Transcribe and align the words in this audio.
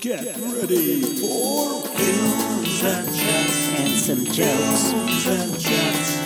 Get 0.00 0.36
ready 0.36 1.00
for 1.00 1.80
films 1.80 2.84
and 2.84 3.06
chats 3.16 3.68
and 3.78 3.92
some 3.92 4.24
jokes. 4.26 4.92
films 4.92 5.26
and 5.26 5.60
chats. 5.60 6.16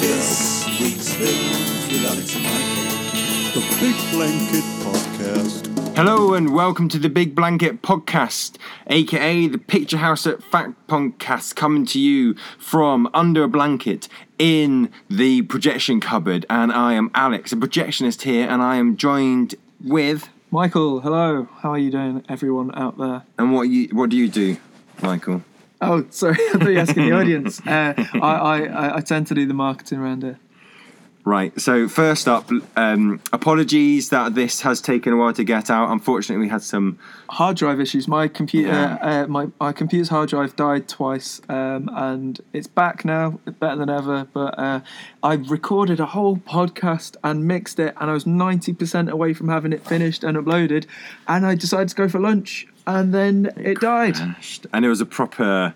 This 0.00 0.66
week's 0.80 1.14
films 1.14 1.88
with 1.90 2.04
Alex 2.04 2.36
and 2.36 2.44
Michael. 2.44 3.60
The 3.60 3.62
Big 3.80 3.96
Blanket 4.12 4.64
Podcast. 4.84 5.96
Hello 5.96 6.34
and 6.34 6.54
welcome 6.54 6.88
to 6.88 6.98
the 7.00 7.08
Big 7.10 7.34
Blanket 7.34 7.82
Podcast, 7.82 8.56
aka 8.86 9.48
the 9.48 9.58
Picture 9.58 9.96
House 9.98 10.24
at 10.26 10.40
Fact 10.42 10.74
Podcast, 10.86 11.56
coming 11.56 11.84
to 11.86 11.98
you 11.98 12.36
from 12.58 13.10
under 13.12 13.42
a 13.42 13.48
blanket 13.48 14.08
in 14.38 14.88
the 15.08 15.42
projection 15.42 16.00
cupboard. 16.00 16.46
And 16.48 16.70
I 16.70 16.92
am 16.92 17.10
Alex, 17.14 17.50
a 17.52 17.56
projectionist 17.56 18.22
here, 18.22 18.48
and 18.48 18.62
I 18.62 18.76
am 18.76 18.96
joined 18.96 19.56
with. 19.82 20.28
Michael, 20.50 21.00
hello. 21.00 21.48
How 21.60 21.70
are 21.72 21.78
you 21.78 21.90
doing, 21.90 22.24
everyone 22.28 22.74
out 22.74 22.98
there? 22.98 23.22
And 23.38 23.52
what 23.52 23.68
you 23.68 23.88
what 23.92 24.10
do 24.10 24.16
you 24.16 24.28
do, 24.28 24.56
Michael? 25.02 25.42
Oh, 25.80 26.04
sorry, 26.10 26.34
I 26.48 26.52
thought 26.52 26.68
you 26.68 26.74
were 26.74 26.80
asking 26.80 27.06
the 27.08 27.12
audience. 27.16 27.60
Uh, 27.66 27.94
I, 28.14 28.18
I, 28.18 28.58
I- 28.66 28.96
I 28.96 29.00
tend 29.00 29.28
to 29.28 29.34
do 29.34 29.46
the 29.46 29.54
marketing 29.54 29.98
around 29.98 30.22
here. 30.22 30.38
Right. 31.30 31.52
So 31.60 31.86
first 31.86 32.26
up, 32.26 32.50
um, 32.76 33.20
apologies 33.32 34.08
that 34.08 34.34
this 34.34 34.62
has 34.62 34.80
taken 34.80 35.12
a 35.12 35.16
while 35.16 35.32
to 35.34 35.44
get 35.44 35.70
out. 35.70 35.90
Unfortunately, 35.90 36.42
we 36.44 36.48
had 36.50 36.62
some 36.62 36.98
Hard 37.28 37.56
drive 37.56 37.78
issues. 37.80 38.08
My 38.08 38.26
computer, 38.26 38.72
Yeah. 38.72 38.98
uh, 39.22 39.26
my, 39.28 39.46
my 39.60 39.72
computer's 39.72 40.08
hard 40.08 40.28
drive 40.30 40.56
died 40.56 40.88
twice, 40.88 41.40
um, 41.48 41.88
and 41.94 42.40
it's 42.52 42.66
back 42.66 43.04
now, 43.04 43.38
better 43.60 43.76
than 43.76 43.88
ever. 43.88 44.26
But 44.32 44.58
uh, 44.58 44.80
I 45.22 45.34
recorded 45.34 46.00
a 46.00 46.06
whole 46.06 46.36
podcast 46.38 47.16
and 47.22 47.46
mixed 47.46 47.78
it, 47.78 47.94
and 48.00 48.10
I 48.10 48.12
was 48.12 48.26
ninety 48.26 48.72
percent 48.72 49.08
away 49.08 49.32
from 49.32 49.48
having 49.48 49.72
it 49.72 49.86
finished 49.86 50.24
and 50.24 50.36
uploaded, 50.36 50.86
and 51.28 51.46
I 51.46 51.54
decided 51.54 51.90
to 51.90 51.94
go 51.94 52.08
for 52.08 52.18
lunch, 52.18 52.66
and 52.88 53.14
then 53.14 53.52
it 53.56 53.78
died. 53.80 54.16
and 54.72 54.84
it 54.84 54.88
was 54.88 55.00
a 55.00 55.06
proper 55.06 55.74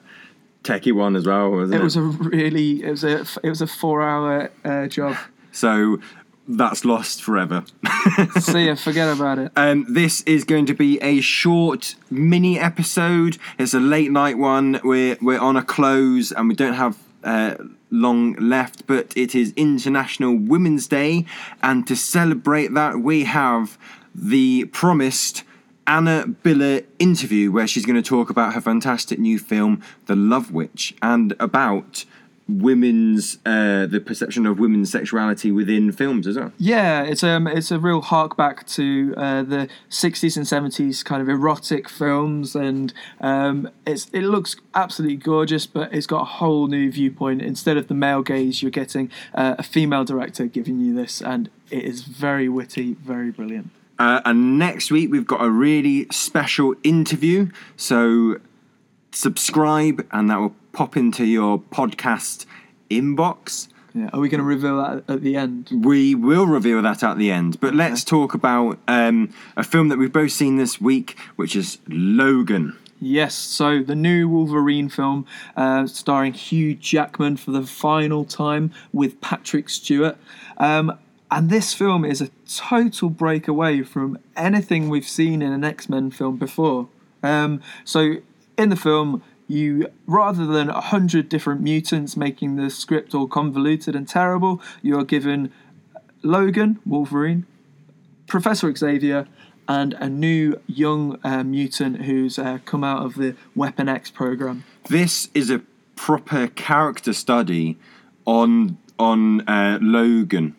techie 0.65 0.93
one 0.93 1.15
as 1.15 1.25
well, 1.27 1.51
wasn't 1.53 1.75
it? 1.77 1.81
It 1.81 1.85
was 1.85 1.95
a 1.95 2.03
really, 2.03 2.83
it 2.83 2.91
was 2.91 3.05
a, 3.05 3.21
it 3.45 3.49
was 3.55 3.61
a 3.63 3.69
four-hour 3.69 4.51
uh, 4.65 4.87
job. 4.89 5.15
So 5.55 5.99
that's 6.47 6.85
lost 6.85 7.23
forever. 7.23 7.65
See 8.41 8.67
ya, 8.67 8.75
forget 8.89 9.09
about 9.09 9.39
it. 9.39 9.53
Um, 9.57 9.87
this 9.89 10.21
is 10.23 10.45
going 10.45 10.67
to 10.67 10.75
be 10.75 11.01
a 11.01 11.21
short 11.21 11.95
mini 12.11 12.59
episode. 12.59 13.39
It's 13.59 13.73
a 13.73 13.81
late 13.81 14.11
night 14.11 14.37
one. 14.37 14.81
We're 14.85 15.17
we're 15.23 15.41
on 15.41 15.57
a 15.57 15.63
close 15.63 16.33
and 16.33 16.49
we 16.49 16.55
don't 16.55 16.75
have 16.75 16.99
uh, 17.23 17.55
long 17.91 18.35
left, 18.35 18.87
but 18.87 19.17
it 19.17 19.35
is 19.35 19.53
International 19.57 20.37
Women's 20.37 20.87
Day, 20.87 21.25
and 21.63 21.87
to 21.87 21.97
celebrate 21.97 22.75
that, 22.75 22.99
we 22.99 23.25
have 23.25 23.79
the 24.15 24.67
promised. 24.67 25.45
Anna 25.87 26.25
Biller 26.43 26.83
interview 26.99 27.53
where 27.53 27.67
she's 27.67 27.85
going 27.85 28.03
to 28.03 28.09
talk 28.09 28.31
about 28.31 28.55
her 28.55 28.61
fantastic 28.63 29.19
new 29.19 29.39
film, 29.39 29.83
The 30.07 30.17
Love 30.17 30.51
Witch, 30.51 30.95
and 31.03 31.37
about 31.39 32.07
women's 32.47 33.39
uh, 33.47 33.87
the 33.87 34.01
perception 34.01 34.45
of 34.45 34.59
women's 34.59 34.91
sexuality 34.91 35.51
within 35.51 35.91
films 35.93 36.27
as 36.27 36.37
well. 36.37 36.53
Yeah, 36.59 37.03
it's 37.03 37.23
um 37.23 37.47
it's 37.47 37.71
a 37.71 37.79
real 37.79 38.03
hark 38.03 38.37
back 38.37 38.67
to 38.69 39.15
uh, 39.17 39.43
the 39.43 39.69
sixties 39.89 40.37
and 40.37 40.47
seventies 40.47 41.03
kind 41.03 41.23
of 41.23 41.29
erotic 41.29 41.89
films, 41.89 42.55
and 42.55 42.93
um, 43.21 43.71
it's 43.87 44.09
it 44.13 44.23
looks 44.23 44.57
absolutely 44.75 45.17
gorgeous, 45.17 45.67
but 45.67 45.93
it's 45.95 46.07
got 46.07 46.23
a 46.23 46.27
whole 46.27 46.67
new 46.67 46.91
viewpoint. 46.91 47.41
Instead 47.41 47.77
of 47.77 47.89
the 47.89 47.95
male 47.95 48.23
gaze, 48.23 48.63
you're 48.63 48.71
getting 48.71 49.11
uh, 49.35 49.55
a 49.59 49.63
female 49.63 50.05
director 50.05 50.47
giving 50.47 50.81
you 50.81 50.95
this, 50.95 51.23
and 51.23 51.49
it 51.71 51.85
is 51.85 52.03
very 52.03 52.49
witty, 52.49 52.95
very 52.95 53.31
brilliant. 53.31 53.71
Uh, 53.99 54.21
and 54.25 54.59
next 54.59 54.91
week 54.91 55.11
we've 55.11 55.27
got 55.27 55.43
a 55.43 55.49
really 55.49 56.07
special 56.11 56.75
interview. 56.83 57.49
So 57.77 58.41
subscribe, 59.13 60.07
and 60.11 60.29
that 60.29 60.41
will 60.41 60.57
pop 60.75 60.97
into 60.97 61.25
your 61.25 61.59
podcast 61.59 62.47
inbox. 62.91 63.69
Yeah, 63.95 64.11
are 64.13 64.21
we 64.21 64.29
going 64.29 64.41
to 64.41 64.45
reveal 64.45 64.77
that 64.79 65.05
at 65.09 65.23
the 65.23 65.37
end? 65.37 65.71
We 65.73 66.17
will 66.17 66.47
reveal 66.47 66.83
that 66.83 67.03
at 67.05 67.17
the 67.17 67.31
end. 67.31 67.61
But 67.61 67.75
let's 67.75 68.03
talk 68.03 68.35
about 68.35 68.79
um, 68.89 69.33
a 69.57 69.63
film 69.63 69.89
that 69.89 69.99
we've 69.99 70.13
both 70.13 70.33
seen 70.33 70.57
this 70.57 70.81
week, 70.81 71.17
which 71.37 71.55
is 71.55 71.79
Logan. 71.87 72.77
Yes, 73.01 73.35
so 73.35 73.83
the 73.83 73.95
new 73.95 74.29
Wolverine 74.29 74.89
film, 74.89 75.27
uh, 75.57 75.87
starring 75.87 76.33
Hugh 76.33 76.75
Jackman 76.75 77.37
for 77.37 77.51
the 77.51 77.63
final 77.63 78.25
time 78.25 78.73
with 78.93 79.21
Patrick 79.21 79.69
Stewart. 79.69 80.17
Um, 80.57 80.99
and 81.31 81.51
this 81.51 81.75
film 81.75 82.05
is 82.05 82.21
a 82.21 82.31
total 82.49 83.11
break 83.11 83.47
away 83.47 83.83
from 83.83 84.19
anything 84.37 84.89
we've 84.89 85.09
seen 85.09 85.43
in 85.43 85.53
an 85.53 85.65
X 85.65 85.89
Men 85.89 86.11
film 86.11 86.37
before. 86.37 86.89
Um, 87.23 87.61
so, 87.85 88.17
in 88.57 88.69
the 88.71 88.77
film, 88.77 89.23
you 89.47 89.89
rather 90.07 90.47
than 90.47 90.71
a 90.71 90.81
hundred 90.81 91.29
different 91.29 91.61
mutants 91.61 92.17
making 92.17 92.57
the 92.57 92.71
script 92.71 93.15
all 93.15 93.27
convoluted 93.27 93.95
and 93.95 94.09
terrible, 94.09 94.61
you 94.83 94.99
are 94.99 95.05
given 95.05 95.53
Logan, 96.23 96.81
Wolverine, 96.87 97.47
Professor 98.27 98.75
Xavier, 98.75 99.29
and 99.69 99.95
a 99.95 100.09
new 100.09 100.61
young 100.67 101.19
uh, 101.25 101.43
mutant 101.43 102.03
who's 102.03 102.39
uh, 102.39 102.59
come 102.65 102.85
out 102.85 103.05
of 103.05 103.15
the 103.15 103.35
Weapon 103.55 103.89
X 103.89 104.11
program. 104.11 104.65
This 104.89 105.29
is 105.35 105.51
a 105.51 105.63
proper 105.97 106.49
character 106.49 107.13
study 107.13 107.79
on 108.25 108.79
on 108.99 109.47
uh, 109.49 109.79
Logan, 109.81 110.57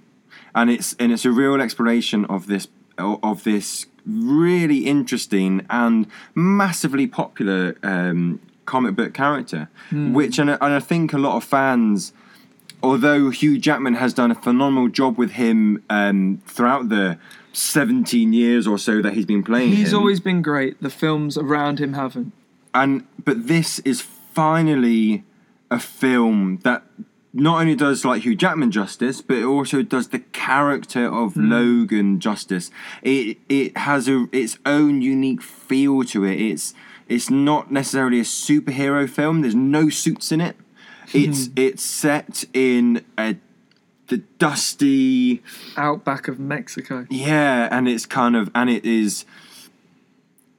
and 0.54 0.70
it's 0.70 0.96
and 1.00 1.12
it's 1.12 1.26
a 1.26 1.32
real 1.32 1.62
exploration 1.62 2.26
of 2.26 2.48
this 2.48 2.68
of 2.98 3.44
this 3.44 3.86
really 4.06 4.86
interesting 4.86 5.66
and 5.70 6.08
massively 6.36 7.08
popular 7.08 7.76
um, 7.82 8.40
comic 8.66 8.96
book 8.96 9.14
character, 9.14 9.70
which 9.92 10.40
and 10.40 10.52
I, 10.52 10.54
and 10.62 10.74
I 10.74 10.80
think 10.80 11.14
a 11.14 11.18
lot 11.18 11.36
of 11.38 11.44
fans. 11.44 12.14
Although 12.84 13.30
Hugh 13.32 13.58
Jackman 13.58 13.96
has 13.96 14.14
done 14.14 14.30
a 14.30 14.36
phenomenal 14.36 14.90
job 14.90 15.18
with 15.18 15.32
him 15.32 15.84
um, 15.90 16.42
throughout 16.46 16.90
the 16.90 17.18
17 17.54 18.32
years 18.34 18.68
or 18.68 18.78
so 18.78 19.02
that 19.02 19.14
he's 19.14 19.26
been 19.26 19.44
playing 19.44 19.72
He's 19.72 19.92
him, 19.92 20.00
always 20.00 20.20
been 20.20 20.42
great. 20.44 20.80
The 20.82 20.90
films 20.92 21.36
around 21.38 21.80
him 21.80 21.94
haven't. 21.94 22.32
and 22.74 23.08
but 23.24 23.48
this 23.48 23.80
is 23.80 24.02
finally 24.02 25.24
a 25.72 25.80
film 25.80 26.60
that 26.64 26.84
not 27.34 27.60
only 27.60 27.76
does 27.76 28.06
like 28.06 28.22
Hugh 28.24 28.36
Jackman 28.36 28.72
justice, 28.72 29.20
but 29.22 29.38
it 29.38 29.46
also 29.46 29.82
does 29.82 30.10
the 30.10 30.20
character 30.20 31.06
of 31.12 31.36
Logan 31.36 32.20
justice. 32.20 32.70
It 33.02 33.38
it 33.50 33.76
has 33.78 34.08
a 34.08 34.28
its 34.32 34.58
own 34.66 35.02
unique 35.02 35.42
feel 35.42 36.04
to 36.06 36.24
it. 36.24 36.40
It's 36.40 36.74
it's 37.08 37.30
not 37.30 37.72
necessarily 37.72 38.20
a 38.20 38.24
superhero 38.24 39.10
film. 39.10 39.42
There's 39.42 39.56
no 39.56 39.90
suits 39.90 40.32
in 40.32 40.42
it. 40.42 40.56
Hmm. 41.12 41.18
It's 41.18 41.50
it's 41.56 41.84
set 41.84 42.46
in 42.54 43.06
a 43.18 43.36
the 44.08 44.18
dusty 44.40 45.42
Outback 45.78 46.28
of 46.28 46.40
Mexico. 46.40 47.08
yeah, 47.10 47.68
and 47.72 47.88
it's 47.88 48.06
kind 48.06 48.36
of 48.36 48.50
and 48.54 48.70
it 48.70 48.86
is 48.86 49.26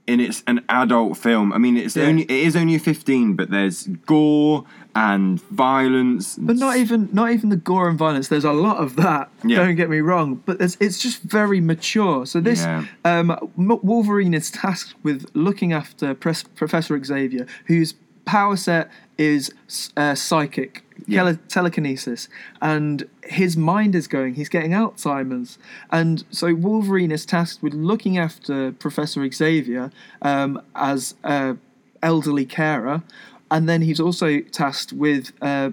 and 0.09 0.21
it's 0.21 0.43
an 0.47 0.65
adult 0.69 1.17
film. 1.19 1.53
I 1.53 1.59
mean 1.59 1.77
it's 1.77 1.97
Yeah. 1.97 2.05
only 2.05 2.23
it 2.25 2.31
is 2.31 2.57
only 2.57 2.79
15, 2.79 3.35
but 3.35 3.51
there's 3.51 3.87
gore 4.07 4.65
and 4.95 5.41
violence. 5.51 6.37
and 6.39 6.47
But 6.47 6.57
not 6.57 6.77
even 6.77 7.09
not 7.13 7.31
even 7.33 7.49
the 7.51 7.57
gore 7.57 7.89
and 7.89 7.99
violence. 7.99 8.29
There's 8.29 8.45
a 8.45 8.53
lot 8.53 8.79
of 8.79 8.97
that. 8.97 9.29
Yeah. 9.45 9.59
Don't 9.59 9.77
get 9.77 9.91
me 9.91 10.01
wrong. 10.01 10.41
But 10.47 10.59
there's, 10.59 10.77
it's 10.81 10.99
just 10.99 11.23
very 11.23 11.61
mature. 11.61 12.25
So 12.27 12.41
this 12.41 12.61
Yeah. 12.65 12.85
um, 13.05 13.37
Wolverine 13.57 14.35
is 14.35 14.51
tasked 14.51 14.95
with 15.03 15.27
looking 15.35 15.73
after 15.73 16.15
Pres- 16.15 16.45
Professor 16.55 17.03
Xavier, 17.05 17.47
whose 17.67 17.95
power 18.27 18.57
set 18.57 18.91
is 19.17 19.51
uh, 19.97 20.15
psychic. 20.15 20.83
Yeah. 21.09 21.23
tele- 21.23 21.39
telekinesis 21.49 22.29
and 22.61 23.07
his 23.23 23.57
mind 23.57 23.95
is 23.95 24.09
going 24.09 24.35
he's 24.35 24.49
getting 24.49 24.73
alzheimer's 24.73 25.57
and 25.93 26.25
so 26.31 26.55
wolverine 26.55 27.13
is 27.13 27.25
tasked 27.27 27.63
with 27.63 27.75
looking 27.75 28.17
after 28.19 28.73
professor 28.73 29.31
xavier 29.31 29.93
um, 30.23 30.61
as 30.75 31.15
a 31.23 31.57
elderly 32.03 32.47
carer 32.47 33.03
and 33.51 33.69
then 33.69 33.83
he's 33.83 34.01
also 34.01 34.41
tasked 34.41 34.93
with 34.93 35.33
uh, 35.43 35.71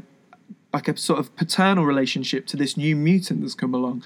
like 0.74 0.88
a 0.88 0.98
sort 0.98 1.20
of 1.20 1.36
paternal 1.38 1.86
relationship 1.86 2.46
to 2.48 2.58
this 2.58 2.76
new 2.76 2.96
mutant 2.96 3.42
that's 3.42 3.56
come 3.56 3.74
along 3.74 4.04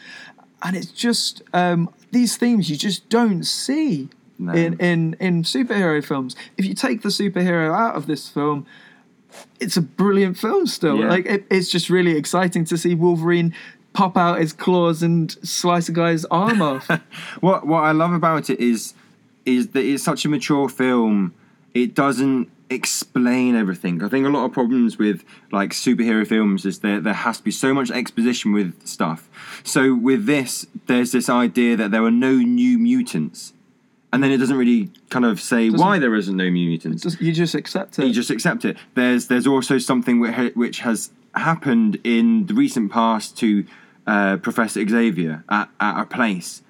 and 0.61 0.77
it's 0.77 0.91
just 0.91 1.41
um, 1.51 1.89
these 2.11 2.38
themes 2.38 2.69
you 2.69 2.77
just 2.77 3.09
don't 3.09 3.43
see 3.43 4.07
No. 4.39 4.54
in, 4.54 4.74
in 4.80 5.16
in 5.19 5.44
superhero 5.44 6.04
films 6.04 6.36
if 6.57 6.66
you 6.66 6.74
take 6.74 7.01
the 7.01 7.10
superhero 7.10 7.74
out 7.75 7.95
of 7.95 8.06
this 8.06 8.30
film 8.30 8.66
it's 9.60 9.78
a 9.78 9.81
brilliant 9.81 10.38
film 10.38 10.68
still 10.68 10.98
Yeah. 11.00 11.10
like 11.10 11.25
it, 11.25 11.45
it's 11.50 11.69
just 11.69 11.89
really 11.89 12.16
exciting 12.18 12.63
to 12.66 12.78
see 12.78 12.94
wolverine 12.95 13.54
pop 13.94 14.16
out 14.16 14.39
his 14.39 14.54
claws 14.54 15.01
and 15.01 15.31
slice 15.44 15.89
a 15.89 15.92
guy's 15.92 16.24
arm 16.25 16.62
off 16.62 16.88
What 17.42 17.66
what 17.66 17.84
I 17.84 17.92
love 17.94 18.13
about 18.13 18.50
it 18.50 18.60
is 18.60 18.94
is 19.45 19.69
that 19.69 19.84
it's 19.86 20.04
such 20.04 20.25
a 20.25 20.30
mature 20.30 20.68
film. 20.69 21.34
It 21.74 21.95
doesn't 21.95 22.50
explain 22.69 23.56
everything. 23.56 24.04
I 24.04 24.10
think 24.10 24.25
a 24.25 24.30
lot 24.30 24.44
of 24.45 24.51
problems 24.51 24.98
with 24.98 25.24
like 25.54 25.72
superhero 25.72 26.28
films 26.28 26.66
is 26.66 26.80
there 26.80 27.00
there 27.00 27.13
has 27.13 27.38
to 27.38 27.44
be 27.44 27.51
so 27.51 27.74
much 27.74 27.89
exposition 27.89 28.51
with 28.51 28.86
stuff. 28.86 29.30
So 29.63 29.95
with 29.95 30.25
this, 30.25 30.68
there's 30.88 31.12
this 31.13 31.30
idea 31.30 31.78
that 31.78 31.92
there 31.92 32.04
are 32.04 32.12
no 32.12 32.34
new 32.36 32.78
mutants. 32.78 33.54
And 34.13 34.24
then 34.24 34.31
it 34.31 34.38
doesn't 34.38 34.57
really 34.57 34.89
kind 35.09 35.25
of 35.25 35.42
say 35.42 35.69
why 35.69 36.00
there 36.00 36.15
isn't 36.15 36.36
no 36.36 36.50
mutants. 36.50 37.04
Just, 37.04 37.21
you 37.21 37.33
just 37.33 37.56
accept 37.56 38.00
it. 38.00 38.07
you 38.07 38.13
just 38.13 38.30
accept 38.30 38.65
it. 38.65 38.77
There's 38.95 39.27
there's 39.27 39.48
also 39.48 39.77
something 39.77 40.19
which, 40.19 40.56
which 40.56 40.80
has 40.80 41.12
happened 41.36 42.00
in 42.04 42.45
the 42.48 42.54
recent 42.54 42.92
past 42.92 43.38
to 43.39 43.65
uh, 44.06 44.38
Professor 44.38 44.88
Xavier 44.88 45.44
at, 45.50 45.69
at 45.80 46.01
a 46.01 46.06
place 46.06 46.62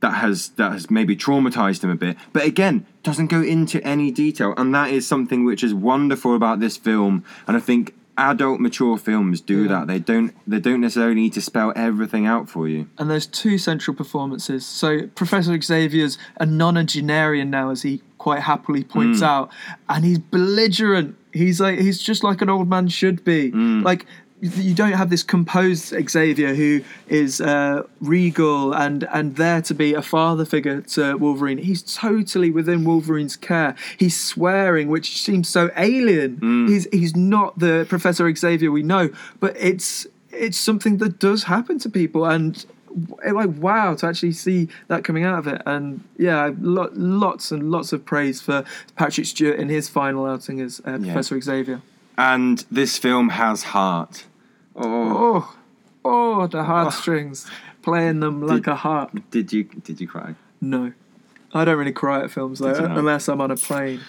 that 0.00 0.14
has 0.16 0.50
that 0.50 0.72
has 0.72 0.90
maybe 0.90 1.16
traumatized 1.16 1.82
him 1.82 1.90
a 1.90 1.94
bit, 1.94 2.16
but 2.32 2.44
again 2.44 2.86
doesn't 3.02 3.28
go 3.28 3.42
into 3.42 3.82
any 3.86 4.10
detail, 4.10 4.52
and 4.56 4.74
that 4.74 4.90
is 4.90 5.06
something 5.06 5.44
which 5.44 5.62
is 5.62 5.72
wonderful 5.72 6.34
about 6.34 6.60
this 6.60 6.76
film. 6.76 7.24
And 7.46 7.56
I 7.56 7.60
think 7.60 7.94
adult 8.16 8.60
mature 8.60 8.96
films 8.96 9.40
do 9.40 9.62
Yeah. 9.62 9.68
that. 9.68 9.86
They 9.86 9.98
don't 9.98 10.32
they 10.46 10.60
don't 10.60 10.80
necessarily 10.80 11.14
need 11.16 11.32
to 11.34 11.40
spell 11.40 11.72
everything 11.74 12.26
out 12.26 12.48
for 12.48 12.68
you. 12.68 12.86
and 12.98 13.10
there's 13.10 13.26
two 13.26 13.58
central 13.58 13.96
performances. 13.96 14.64
So 14.64 15.06
Professor 15.14 15.60
Xavier's 15.60 16.18
a 16.38 16.46
nonagenarian 16.46 17.48
now, 17.48 17.70
as 17.70 17.82
he 17.82 18.02
quite 18.18 18.40
happily 18.40 18.84
points 18.84 19.20
mm. 19.20 19.26
out, 19.26 19.50
and 19.88 20.04
he's 20.04 20.18
belligerent. 20.18 21.16
He's 21.32 21.60
like 21.60 21.78
he's 21.78 22.00
just 22.00 22.22
like 22.22 22.40
an 22.42 22.48
old 22.48 22.68
man 22.68 22.88
should 22.88 23.24
be. 23.24 23.50
Mm. 23.50 23.84
Like 23.84 24.06
you 24.44 24.74
don't 24.74 24.92
have 24.92 25.08
this 25.10 25.22
composed 25.22 25.94
Xavier 26.08 26.54
who 26.54 26.82
is 27.08 27.40
uh, 27.40 27.82
regal 28.00 28.74
and 28.74 29.04
and 29.12 29.36
there 29.36 29.62
to 29.62 29.74
be 29.74 29.94
a 29.94 30.02
father 30.02 30.44
figure 30.44 30.82
to 30.82 31.16
Wolverine. 31.16 31.58
He's 31.58 31.82
totally 31.82 32.50
within 32.50 32.84
Wolverine's 32.84 33.36
care. 33.36 33.74
He's 33.98 34.18
swearing, 34.20 34.88
which 34.88 35.22
seems 35.22 35.48
so 35.48 35.70
alien. 35.76 36.66
He's 36.68 36.86
he's 36.92 37.16
not 37.16 37.58
the 37.58 37.86
Professor 37.88 38.32
Xavier 38.34 38.70
we 38.70 38.82
know, 38.82 39.10
but 39.40 39.56
it's 39.58 40.06
it's 40.30 40.58
something 40.58 40.98
that 40.98 41.18
does 41.18 41.44
happen 41.44 41.78
to 41.78 41.88
people 41.88 42.26
and 42.26 42.66
like 43.32 43.50
wow 43.56 43.94
to 43.94 44.06
actually 44.06 44.30
see 44.32 44.68
that 44.86 45.02
coming 45.02 45.24
out 45.24 45.38
of 45.38 45.46
it 45.48 45.60
and 45.66 46.02
yeah 46.16 46.52
lo- 46.60 46.90
lots 46.92 47.50
and 47.50 47.68
lots 47.72 47.92
of 47.92 48.04
praise 48.04 48.40
for 48.40 48.64
patrick 48.94 49.26
stewart 49.26 49.58
in 49.58 49.68
his 49.68 49.88
final 49.88 50.24
outing 50.26 50.60
as 50.60 50.80
uh, 50.84 50.98
professor 50.98 51.40
xavier 51.40 51.82
And 52.16 52.64
this 52.70 52.96
film 52.96 53.30
has 53.30 53.64
heart. 53.64 54.24
Oh, 54.76 55.54
oh 55.54 55.56
oh 56.04 56.46
the 56.46 56.64
heartstrings. 56.64 57.46
Playing 57.82 58.20
them 58.20 58.46
like 58.46 58.66
a 58.66 58.76
harp. 58.76 59.18
Did 59.30 59.52
you 59.52 59.64
did 59.64 60.00
you 60.00 60.08
cry? 60.08 60.34
no. 60.60 60.92
I 61.56 61.64
don't 61.64 61.78
really 61.78 61.92
cry 61.92 62.20
at 62.24 62.32
films 62.32 62.58
though 62.58 62.74
you 62.76 62.84
unless 62.84 63.28
i'm 63.28 63.40
on 63.40 63.52
a 63.52 63.56
plane. 63.56 64.00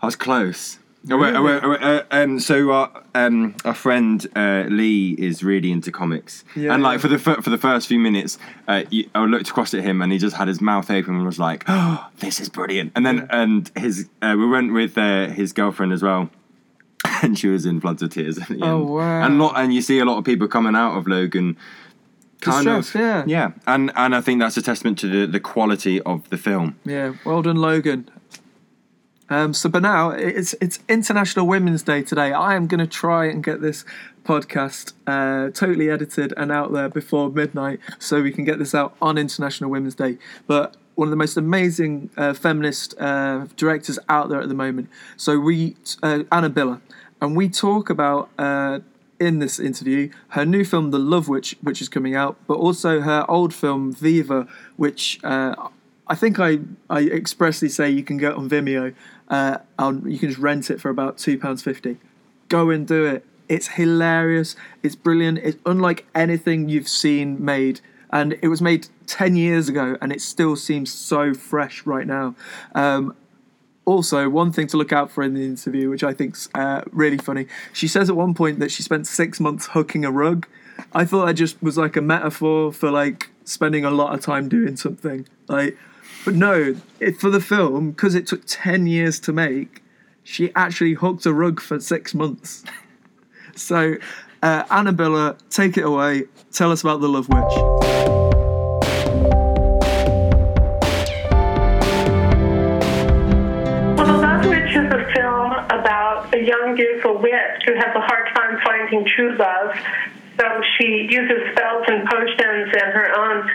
I 0.00 0.06
was 0.06 0.16
close. 0.16 0.78
Oh, 1.10 1.16
wait, 1.16 1.34
oh, 1.34 1.42
wait, 1.42 1.60
oh, 1.64 1.70
wait, 1.70 1.82
uh, 1.82 2.02
um, 2.12 2.38
so 2.38 2.70
our, 2.70 3.02
um, 3.16 3.56
our 3.64 3.74
friend 3.74 4.24
uh, 4.36 4.64
Lee 4.68 5.16
is 5.18 5.42
really 5.42 5.72
into 5.72 5.90
comics, 5.90 6.44
Yeah, 6.54 6.72
and 6.74 6.80
like 6.82 6.98
yeah. 6.98 7.02
for 7.02 7.08
the 7.08 7.18
fir- 7.18 7.40
for 7.42 7.50
the 7.50 7.58
first 7.58 7.88
few 7.88 7.98
minutes, 7.98 8.38
uh, 8.68 8.84
you, 8.90 9.10
I 9.12 9.24
looked 9.24 9.48
across 9.50 9.74
at 9.74 9.82
him 9.82 10.00
and 10.00 10.12
he 10.12 10.18
just 10.18 10.36
had 10.36 10.46
his 10.46 10.60
mouth 10.60 10.88
open 10.92 11.16
and 11.16 11.24
was 11.26 11.40
like, 11.40 11.64
"Oh, 11.66 12.08
this 12.18 12.38
is 12.40 12.48
brilliant!" 12.48 12.92
And 12.94 13.04
then 13.04 13.26
and 13.30 13.68
his 13.76 14.08
uh, 14.22 14.36
we 14.38 14.46
went 14.48 14.72
with 14.72 14.96
uh, 14.96 15.26
his 15.26 15.52
girlfriend 15.52 15.92
as 15.92 16.02
well, 16.04 16.30
and 17.22 17.38
she 17.38 17.48
was 17.48 17.64
in 17.64 17.80
floods 17.80 18.02
of 18.02 18.10
tears 18.10 18.38
at 18.38 18.48
the 18.48 18.54
end. 18.54 18.64
Oh, 18.64 18.82
wow. 18.82 19.24
And 19.24 19.38
lot 19.38 19.54
and 19.56 19.72
you 19.72 19.80
see 19.80 19.98
a 19.98 20.04
lot 20.04 20.18
of 20.18 20.24
people 20.24 20.48
coming 20.48 20.74
out 20.74 20.96
of 20.98 21.06
Logan. 21.06 21.56
Kind 22.40 22.66
Distressed, 22.66 22.94
of, 22.96 23.00
yeah. 23.00 23.24
yeah, 23.24 23.50
and 23.68 23.92
and 23.94 24.16
I 24.16 24.20
think 24.20 24.40
that's 24.40 24.56
a 24.56 24.62
testament 24.62 24.98
to 24.98 25.06
the, 25.06 25.30
the 25.30 25.38
quality 25.38 26.00
of 26.02 26.28
the 26.28 26.36
film. 26.36 26.76
Yeah, 26.84 27.14
well 27.24 27.40
done, 27.40 27.54
Logan. 27.56 28.10
Um, 29.30 29.54
so, 29.54 29.68
but 29.68 29.82
now 29.82 30.10
it's 30.10 30.52
it's 30.60 30.80
International 30.88 31.46
Women's 31.46 31.84
Day 31.84 32.02
today. 32.02 32.32
I 32.32 32.56
am 32.56 32.66
going 32.66 32.80
to 32.80 32.86
try 32.88 33.26
and 33.26 33.44
get 33.44 33.60
this 33.60 33.84
podcast 34.24 34.92
uh, 35.06 35.50
totally 35.52 35.88
edited 35.88 36.34
and 36.36 36.50
out 36.50 36.72
there 36.72 36.88
before 36.88 37.30
midnight, 37.30 37.78
so 38.00 38.20
we 38.20 38.32
can 38.32 38.44
get 38.44 38.58
this 38.58 38.74
out 38.74 38.96
on 39.00 39.18
International 39.18 39.70
Women's 39.70 39.94
Day. 39.94 40.18
But 40.48 40.76
one 40.96 41.06
of 41.06 41.10
the 41.10 41.16
most 41.16 41.36
amazing 41.36 42.10
uh, 42.16 42.34
feminist 42.34 42.94
uh, 42.98 43.46
directors 43.56 43.98
out 44.08 44.28
there 44.28 44.40
at 44.40 44.48
the 44.48 44.54
moment. 44.54 44.88
So 45.16 45.38
we, 45.38 45.76
uh, 46.02 46.24
Anna 46.30 46.50
Biller, 46.50 46.80
and 47.22 47.34
we 47.34 47.48
talk 47.48 47.88
about. 47.88 48.28
Uh, 48.38 48.80
in 49.20 49.38
this 49.38 49.60
interview, 49.60 50.10
her 50.30 50.44
new 50.44 50.64
film, 50.64 50.90
The 50.90 50.98
Love 50.98 51.28
Witch, 51.28 51.54
which 51.62 51.80
is 51.80 51.88
coming 51.88 52.16
out, 52.16 52.36
but 52.48 52.54
also 52.54 53.02
her 53.02 53.24
old 53.28 53.54
film, 53.54 53.92
Viva, 53.92 54.48
which 54.76 55.20
uh, 55.22 55.54
I 56.08 56.14
think 56.14 56.38
I, 56.38 56.58
I 56.90 57.02
expressly 57.04 57.68
say 57.68 57.88
you 57.88 58.02
can 58.02 58.16
get 58.16 58.34
on 58.34 58.48
Vimeo. 58.48 58.94
Uh, 59.28 59.58
on, 59.78 60.10
you 60.10 60.18
can 60.18 60.28
just 60.28 60.40
rent 60.40 60.70
it 60.70 60.80
for 60.80 60.90
about 60.90 61.18
£2.50. 61.18 61.96
Go 62.48 62.70
and 62.70 62.86
do 62.86 63.06
it. 63.06 63.24
It's 63.48 63.68
hilarious. 63.68 64.56
It's 64.82 64.96
brilliant. 64.96 65.38
It's 65.38 65.56
unlike 65.64 66.06
anything 66.14 66.68
you've 66.68 66.88
seen 66.88 67.42
made. 67.42 67.80
And 68.10 68.36
it 68.42 68.48
was 68.48 68.60
made 68.60 68.88
10 69.06 69.36
years 69.36 69.68
ago 69.68 69.96
and 70.02 70.12
it 70.12 70.20
still 70.20 70.56
seems 70.56 70.92
so 70.92 71.32
fresh 71.32 71.86
right 71.86 72.06
now. 72.06 72.34
Um, 72.74 73.14
also, 73.84 74.28
one 74.28 74.52
thing 74.52 74.68
to 74.68 74.76
look 74.76 74.92
out 74.92 75.10
for 75.10 75.22
in 75.22 75.34
the 75.34 75.44
interview, 75.44 75.90
which 75.90 76.04
I 76.04 76.12
think's 76.12 76.48
uh, 76.54 76.82
really 76.92 77.18
funny, 77.18 77.46
she 77.72 77.88
says 77.88 78.08
at 78.08 78.16
one 78.16 78.32
point 78.34 78.60
that 78.60 78.70
she 78.70 78.82
spent 78.82 79.06
six 79.06 79.40
months 79.40 79.66
hooking 79.68 80.04
a 80.04 80.12
rug. 80.12 80.46
I 80.92 81.04
thought 81.04 81.26
that 81.26 81.34
just 81.34 81.60
was 81.62 81.76
like 81.76 81.96
a 81.96 82.00
metaphor 82.00 82.72
for 82.72 82.90
like 82.90 83.30
spending 83.44 83.84
a 83.84 83.90
lot 83.90 84.14
of 84.14 84.20
time 84.20 84.48
doing 84.48 84.76
something. 84.76 85.26
Like, 85.48 85.76
but 86.24 86.34
no, 86.34 86.76
it, 87.00 87.20
for 87.20 87.30
the 87.30 87.40
film, 87.40 87.90
because 87.90 88.14
it 88.14 88.26
took 88.26 88.42
ten 88.46 88.86
years 88.86 89.18
to 89.20 89.32
make, 89.32 89.82
she 90.22 90.52
actually 90.54 90.94
hooked 90.94 91.26
a 91.26 91.32
rug 91.32 91.60
for 91.60 91.80
six 91.80 92.14
months. 92.14 92.64
so, 93.56 93.96
uh, 94.42 94.62
Anna 94.70 94.92
Biller, 94.92 95.36
take 95.50 95.76
it 95.76 95.84
away. 95.84 96.24
Tell 96.52 96.70
us 96.70 96.82
about 96.82 97.00
the 97.00 97.08
Love 97.08 97.28
Witch. 97.28 98.31
Beautiful 107.42 107.62
who 107.66 107.74
has 107.74 107.94
a 107.94 108.00
hard 108.00 108.28
time 108.34 108.60
finding 108.64 109.06
true 109.06 109.36
love. 109.36 109.74
So 110.38 110.62
she 110.78 111.08
uses 111.10 111.52
spells 111.52 111.84
and 111.88 112.08
potions 112.08 112.72
and 112.72 112.92
her 112.92 113.12
own 113.16 113.50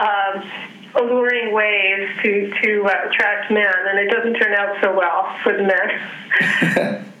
um, 0.00 0.50
alluring 0.94 1.52
ways 1.54 2.08
to, 2.22 2.52
to 2.62 2.84
uh, 2.84 3.08
attract 3.08 3.50
men, 3.50 3.72
and 3.88 3.98
it 3.98 4.10
doesn't 4.10 4.34
turn 4.34 4.54
out 4.54 4.76
so 4.82 4.94
well 4.96 5.36
for 5.42 5.52
the 5.52 5.62
men. 5.62 5.88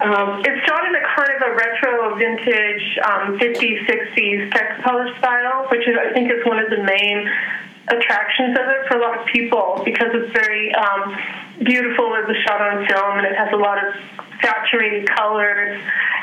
um, 0.00 0.42
it's 0.44 0.66
shot 0.66 0.84
in 0.86 0.94
a 0.94 1.04
kind 1.14 1.30
of 1.36 1.42
a 1.42 1.56
retro, 1.56 2.16
vintage 2.16 2.98
um, 3.04 3.38
50s, 3.38 3.86
60s 3.86 4.50
Technicolor 4.50 5.18
style, 5.18 5.66
which 5.70 5.86
is, 5.86 5.96
I 5.98 6.12
think 6.12 6.30
is 6.30 6.44
one 6.44 6.58
of 6.58 6.70
the 6.70 6.82
main 6.82 7.30
attractions 7.88 8.56
of 8.58 8.66
it 8.68 8.88
for 8.88 8.96
a 8.96 9.00
lot 9.00 9.18
of 9.18 9.26
people 9.26 9.82
because 9.84 10.08
it's 10.14 10.32
very 10.32 10.72
um, 10.74 11.16
beautiful 11.64 12.14
as 12.14 12.28
a 12.28 12.40
shot 12.42 12.60
on 12.60 12.86
film 12.86 13.18
and 13.18 13.26
it 13.26 13.36
has 13.36 13.52
a 13.52 13.56
lot 13.56 13.76
of 13.84 13.94
saturated 14.42 15.08
colors 15.08 15.80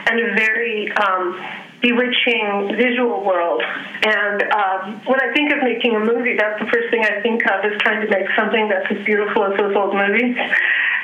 and 0.07 0.19
a 0.19 0.33
very 0.35 0.91
um, 0.93 1.41
bewitching 1.81 2.75
visual 2.75 3.23
world. 3.23 3.61
And 4.03 4.43
um, 4.51 5.01
when 5.05 5.21
I 5.21 5.33
think 5.33 5.51
of 5.51 5.63
making 5.63 5.95
a 5.95 5.99
movie, 5.99 6.35
that's 6.37 6.59
the 6.59 6.67
first 6.67 6.89
thing 6.91 7.03
I 7.05 7.21
think 7.21 7.45
of 7.49 7.65
is 7.65 7.79
trying 7.79 8.01
to 8.05 8.09
make 8.09 8.27
something 8.35 8.67
that's 8.69 8.91
as 8.91 9.05
beautiful 9.05 9.45
as 9.45 9.57
those 9.57 9.75
old 9.75 9.93
movies. 9.95 10.35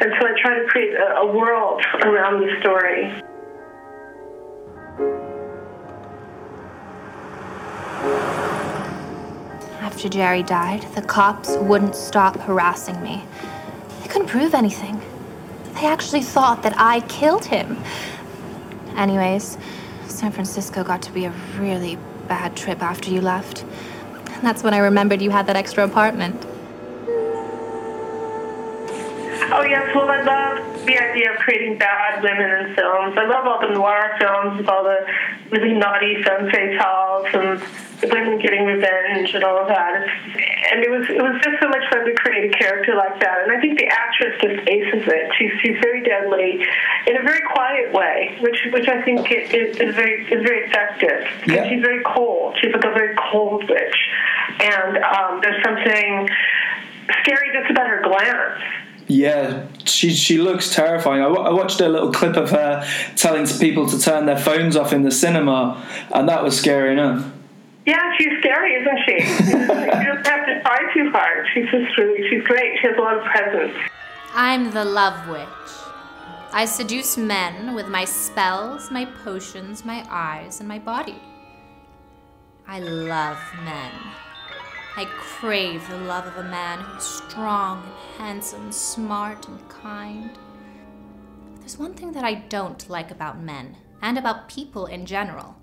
And 0.02 0.12
so 0.20 0.28
I 0.28 0.34
try 0.42 0.60
to 0.60 0.66
create 0.68 0.94
a, 0.94 1.18
a 1.18 1.36
world 1.36 1.82
around 2.02 2.42
the 2.42 2.60
story. 2.60 3.14
After 9.82 10.10
Jerry 10.10 10.44
died, 10.44 10.82
the 10.96 11.02
cops 11.02 11.56
wouldn't 11.58 11.96
stop 11.96 12.36
harassing 12.38 13.02
me. 13.02 13.24
They 14.02 14.10
couldn't 14.10 14.28
prove 14.28 14.54
anything. 14.54 15.02
They 15.76 15.88
actually 15.88 16.22
thought 16.22 16.64
that 16.64 16.74
I 16.78 17.02
killed 17.02 17.46
him. 17.46 17.78
Anyways, 18.96 19.58
San 20.08 20.32
Francisco 20.32 20.84
got 20.84 21.02
to 21.04 21.12
be 21.12 21.26
a 21.26 21.34
really 21.58 21.98
bad 22.28 22.56
trip 22.56 22.82
after 22.82 23.12
you 23.12 23.20
left. 23.20 23.64
And 23.64 24.42
that's 24.42 24.64
when 24.64 24.74
I 24.74 24.78
remembered 24.78 25.22
you 25.22 25.32
had 25.32 25.48
that 25.48 25.58
extra 25.58 25.84
apartment. 25.84 26.46
Oh 29.52 29.64
yes, 29.64 29.94
well 29.94 30.10
I 30.10 30.22
love 30.24 30.86
the 30.86 30.98
idea 30.98 31.34
of 31.34 31.38
creating 31.40 31.78
bad 31.78 32.24
women 32.24 32.68
in 32.68 32.76
films. 32.76 33.16
I 33.18 33.26
love 33.26 33.46
all 33.46 33.60
the 33.60 33.74
noir 33.74 34.16
films 34.20 34.58
with 34.58 34.70
all 34.70 34.84
the 34.84 35.06
really 35.52 35.74
naughty 35.74 36.24
femme 36.24 36.50
fatales 36.50 37.34
and 37.34 37.62
the 38.10 38.40
getting 38.42 38.66
revenge 38.66 39.34
and 39.34 39.44
all 39.44 39.58
of 39.58 39.68
that. 39.68 40.08
And 40.72 40.84
it 40.84 40.90
was 40.90 41.08
it 41.10 41.22
was 41.22 41.40
just 41.44 41.62
so 41.62 41.70
much 41.70 41.84
fun 41.90 42.06
to 42.06 42.14
create 42.14 42.54
a 42.54 42.58
character 42.58 42.96
like 42.96 43.20
that. 43.20 43.44
And 43.44 43.52
I 43.52 43.60
think 43.62 43.80
the 43.80 43.88
actress 43.88 44.36
just 44.42 44.68
aces 44.68 45.04
it. 45.08 45.32
She's 45.38 45.52
she's 45.62 45.78
very 45.82 46.04
deadly 46.04 46.64
in 47.08 47.18
a 47.18 47.24
very 47.24 47.42
quiet 47.54 47.94
way, 47.94 48.38
which 48.42 48.60
which 48.72 48.88
I 48.88 49.02
think 49.04 49.32
is, 49.32 49.78
is 49.78 49.96
very 49.96 50.26
is 50.26 50.42
very 50.44 50.68
effective. 50.68 51.28
Yeah. 51.48 51.64
And 51.64 51.70
she's 51.70 51.82
very 51.82 52.04
cold. 52.04 52.58
She's 52.62 52.74
like 52.74 52.86
a 52.86 52.94
very 52.94 53.16
cold 53.32 53.70
witch, 53.70 53.98
and 54.62 54.98
um, 54.98 55.40
there's 55.42 55.64
something 55.64 56.30
scary 57.22 57.52
just 57.54 57.72
about 57.72 57.88
her 57.88 58.02
glance. 58.04 58.62
Yeah, 59.08 59.68
she 59.84 60.10
she 60.12 60.40
looks 60.40 60.74
terrifying. 60.74 61.22
I, 61.22 61.28
wa- 61.28 61.44
I 61.44 61.54
watched 61.54 61.80
a 61.80 61.88
little 61.88 62.12
clip 62.12 62.36
of 62.36 62.50
her 62.50 62.88
telling 63.16 63.46
people 63.46 63.88
to 63.88 64.00
turn 64.00 64.26
their 64.26 64.40
phones 64.40 64.76
off 64.76 64.94
in 64.94 65.04
the 65.04 65.12
cinema, 65.12 65.86
and 66.12 66.28
that 66.28 66.44
was 66.44 66.58
scary 66.58 66.94
enough. 66.94 67.32
Yeah, 67.86 68.02
she's 68.18 68.40
scary, 68.40 68.74
isn't 68.74 69.00
she? 69.06 69.14
you 69.52 69.68
don't 69.68 70.26
have 70.26 70.46
to 70.48 70.62
try 70.62 70.94
too 70.94 71.12
hard. 71.12 71.48
She's 71.54 71.70
just 71.70 71.98
really, 71.98 72.28
she's 72.30 72.44
great. 72.44 72.80
She 72.82 72.88
has 72.88 72.98
a 72.98 73.02
lot 73.02 73.18
of 73.18 73.24
presence. 73.26 73.78
I'm 74.34 74.72
the 74.72 74.84
Love 74.84 75.30
Witch. 75.30 75.48
I 76.52 76.66
seduce 76.66 77.18
men 77.18 77.76
with 77.76 77.88
my 77.88 78.06
spells, 78.06 78.90
my 78.90 79.06
potions, 79.06 79.86
my 79.86 80.06
eyes, 80.10 80.60
and 80.60 80.68
my 80.70 80.80
body. 80.80 81.22
I 82.68 82.80
love 82.80 83.38
men. 83.64 83.92
I 84.98 85.06
crave 85.18 85.88
the 85.90 85.98
love 85.98 86.26
of 86.26 86.38
a 86.38 86.50
man 86.50 86.80
who's 86.80 87.04
strong 87.04 87.84
and 87.84 88.18
handsome, 88.18 88.72
smart 88.72 89.48
and 89.48 89.70
kind. 89.70 90.32
There's 91.60 91.78
one 91.78 91.94
thing 91.94 92.14
that 92.14 92.24
I 92.24 92.36
don't 92.36 92.90
like 92.90 93.12
about 93.12 93.42
men, 93.42 93.78
and 94.02 94.18
about 94.18 94.48
people 94.48 94.86
in 94.86 95.06
general. 95.06 95.56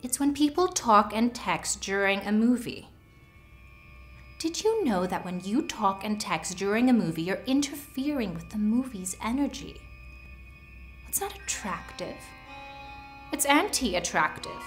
It's 0.00 0.20
when 0.20 0.32
people 0.32 0.68
talk 0.68 1.12
and 1.12 1.34
text 1.34 1.80
during 1.80 2.20
a 2.20 2.30
movie. 2.30 2.88
Did 4.38 4.62
you 4.62 4.84
know 4.84 5.06
that 5.08 5.24
when 5.24 5.40
you 5.40 5.62
talk 5.62 6.04
and 6.04 6.20
text 6.20 6.56
during 6.56 6.88
a 6.88 6.92
movie, 6.92 7.22
you're 7.22 7.42
interfering 7.46 8.32
with 8.32 8.48
the 8.50 8.58
movie's 8.58 9.16
energy? 9.20 9.80
It's 11.08 11.20
not 11.20 11.34
attractive. 11.34 12.16
It's 13.32 13.44
anti 13.46 13.96
attractive. 13.96 14.62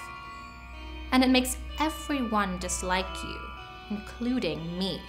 And 1.12 1.24
it 1.24 1.30
makes 1.30 1.56
everyone 1.80 2.58
dislike 2.58 3.06
you, 3.24 3.40
including 3.88 4.78
me. 4.78 5.00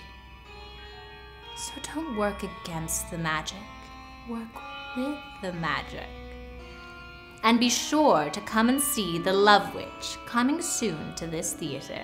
So 1.58 1.74
don't 1.94 2.16
work 2.16 2.44
against 2.44 3.12
the 3.12 3.18
magic, 3.18 3.58
work 4.30 4.48
with 4.96 5.18
the 5.42 5.52
magic. 5.52 6.08
And 7.44 7.60
be 7.60 7.70
sure 7.70 8.30
to 8.30 8.42
come 8.42 8.70
and 8.70 8.82
see 8.82 9.18
The 9.18 9.34
Love 9.34 9.76
Witch 9.76 10.18
coming 10.26 10.62
soon 10.62 11.14
to 11.16 11.28
this 11.28 11.54
theater. 11.54 12.02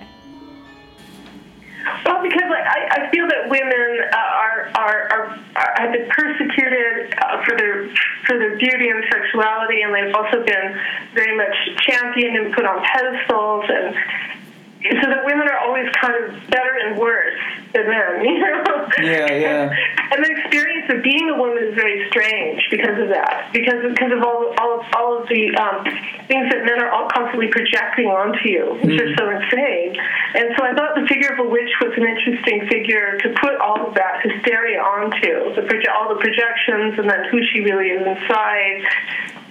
Well, 2.04 2.22
because 2.22 2.44
I, 2.44 2.88
I 2.90 3.10
feel 3.10 3.26
that 3.26 3.48
women 3.48 4.00
uh, 4.12 4.16
are, 4.16 4.70
are, 4.76 5.08
are, 5.10 5.38
are 5.56 5.74
have 5.80 5.92
been 5.92 6.08
persecuted 6.10 7.14
uh, 7.18 7.42
for 7.44 7.56
their 7.56 7.88
for 8.26 8.38
their 8.38 8.58
beauty 8.58 8.90
and 8.90 9.02
sexuality, 9.10 9.80
and 9.80 9.94
they've 9.94 10.14
also 10.14 10.44
been 10.44 10.78
very 11.14 11.34
much 11.34 11.56
championed 11.78 12.36
and 12.36 12.54
put 12.54 12.66
on 12.66 12.84
pedestals, 12.84 13.64
and 13.68 13.96
so 14.80 15.06
that 15.12 15.24
women 15.26 15.46
are 15.48 15.58
always 15.58 15.92
kind 16.00 16.16
of 16.24 16.32
better 16.48 16.72
and 16.84 16.96
worse 16.98 17.36
than 17.72 17.84
men, 17.84 18.24
you 18.24 18.38
know? 18.40 18.88
Yeah, 18.98 19.28
yeah. 19.28 19.76
and 20.12 20.24
the 20.24 20.30
experience 20.40 20.90
of 20.90 21.02
being 21.02 21.28
a 21.28 21.36
woman 21.36 21.62
is 21.62 21.74
very 21.74 22.08
strange 22.08 22.64
because 22.70 22.96
of 22.98 23.08
that, 23.08 23.50
because 23.52 23.84
because 23.92 24.12
of 24.12 24.22
all 24.24 24.54
all 24.56 24.80
of, 24.80 24.86
all 24.96 25.20
of 25.20 25.28
the 25.28 25.52
um, 25.60 25.84
things 26.26 26.48
that 26.48 26.64
men 26.64 26.80
are 26.80 26.90
all 26.90 27.08
constantly 27.12 27.48
projecting 27.48 28.06
onto 28.06 28.48
you, 28.48 28.80
which 28.80 29.00
are 29.00 29.14
so 29.16 29.28
insane. 29.28 29.96
And 30.34 30.56
so 30.56 30.64
I 30.64 30.72
thought 30.72 30.96
the 30.96 31.06
figure 31.06 31.28
of 31.28 31.44
a 31.44 31.48
witch 31.48 31.70
was 31.80 31.92
an 31.96 32.08
interesting 32.08 32.66
figure 32.68 33.18
to 33.20 33.28
put 33.40 33.60
all 33.60 33.86
of 33.86 33.94
that 33.94 34.24
hysteria 34.24 34.80
onto, 34.80 35.54
the 35.54 35.62
proje- 35.68 35.92
all 35.92 36.08
the 36.08 36.20
projections, 36.20 36.98
and 36.98 37.08
then 37.08 37.28
who 37.30 37.44
she 37.52 37.60
really 37.60 37.92
is 37.92 38.00
inside, 38.00 38.80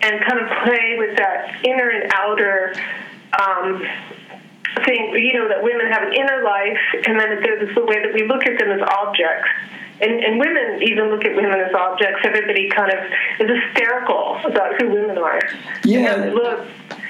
and 0.01 0.25
kind 0.25 0.41
of 0.41 0.49
play 0.65 0.97
with 0.97 1.17
that 1.17 1.53
inner 1.63 1.89
and 1.89 2.11
outer. 2.17 2.73
Um, 3.29 3.85
thing, 4.85 5.13
you 5.15 5.33
know, 5.33 5.47
that 5.47 5.63
women 5.63 5.87
have 5.91 6.03
an 6.03 6.13
inner 6.13 6.43
life, 6.43 6.79
and 7.07 7.19
then 7.19 7.41
there's 7.41 7.75
the 7.75 7.85
way 7.85 8.01
that 8.01 8.13
we 8.13 8.27
look 8.27 8.45
at 8.45 8.57
them 8.59 8.71
as 8.71 8.81
objects. 8.81 9.49
And, 10.01 10.23
and 10.23 10.39
women 10.39 10.81
even 10.81 11.09
look 11.09 11.25
at 11.25 11.35
women 11.35 11.59
as 11.59 11.73
objects. 11.73 12.21
Everybody 12.23 12.69
kind 12.69 12.91
of 12.91 12.99
is 13.39 13.49
hysterical 13.63 14.39
about 14.45 14.79
who 14.79 14.89
women 14.89 15.17
are. 15.17 15.41
Yeah. 15.83 16.31
Look, 16.33 16.67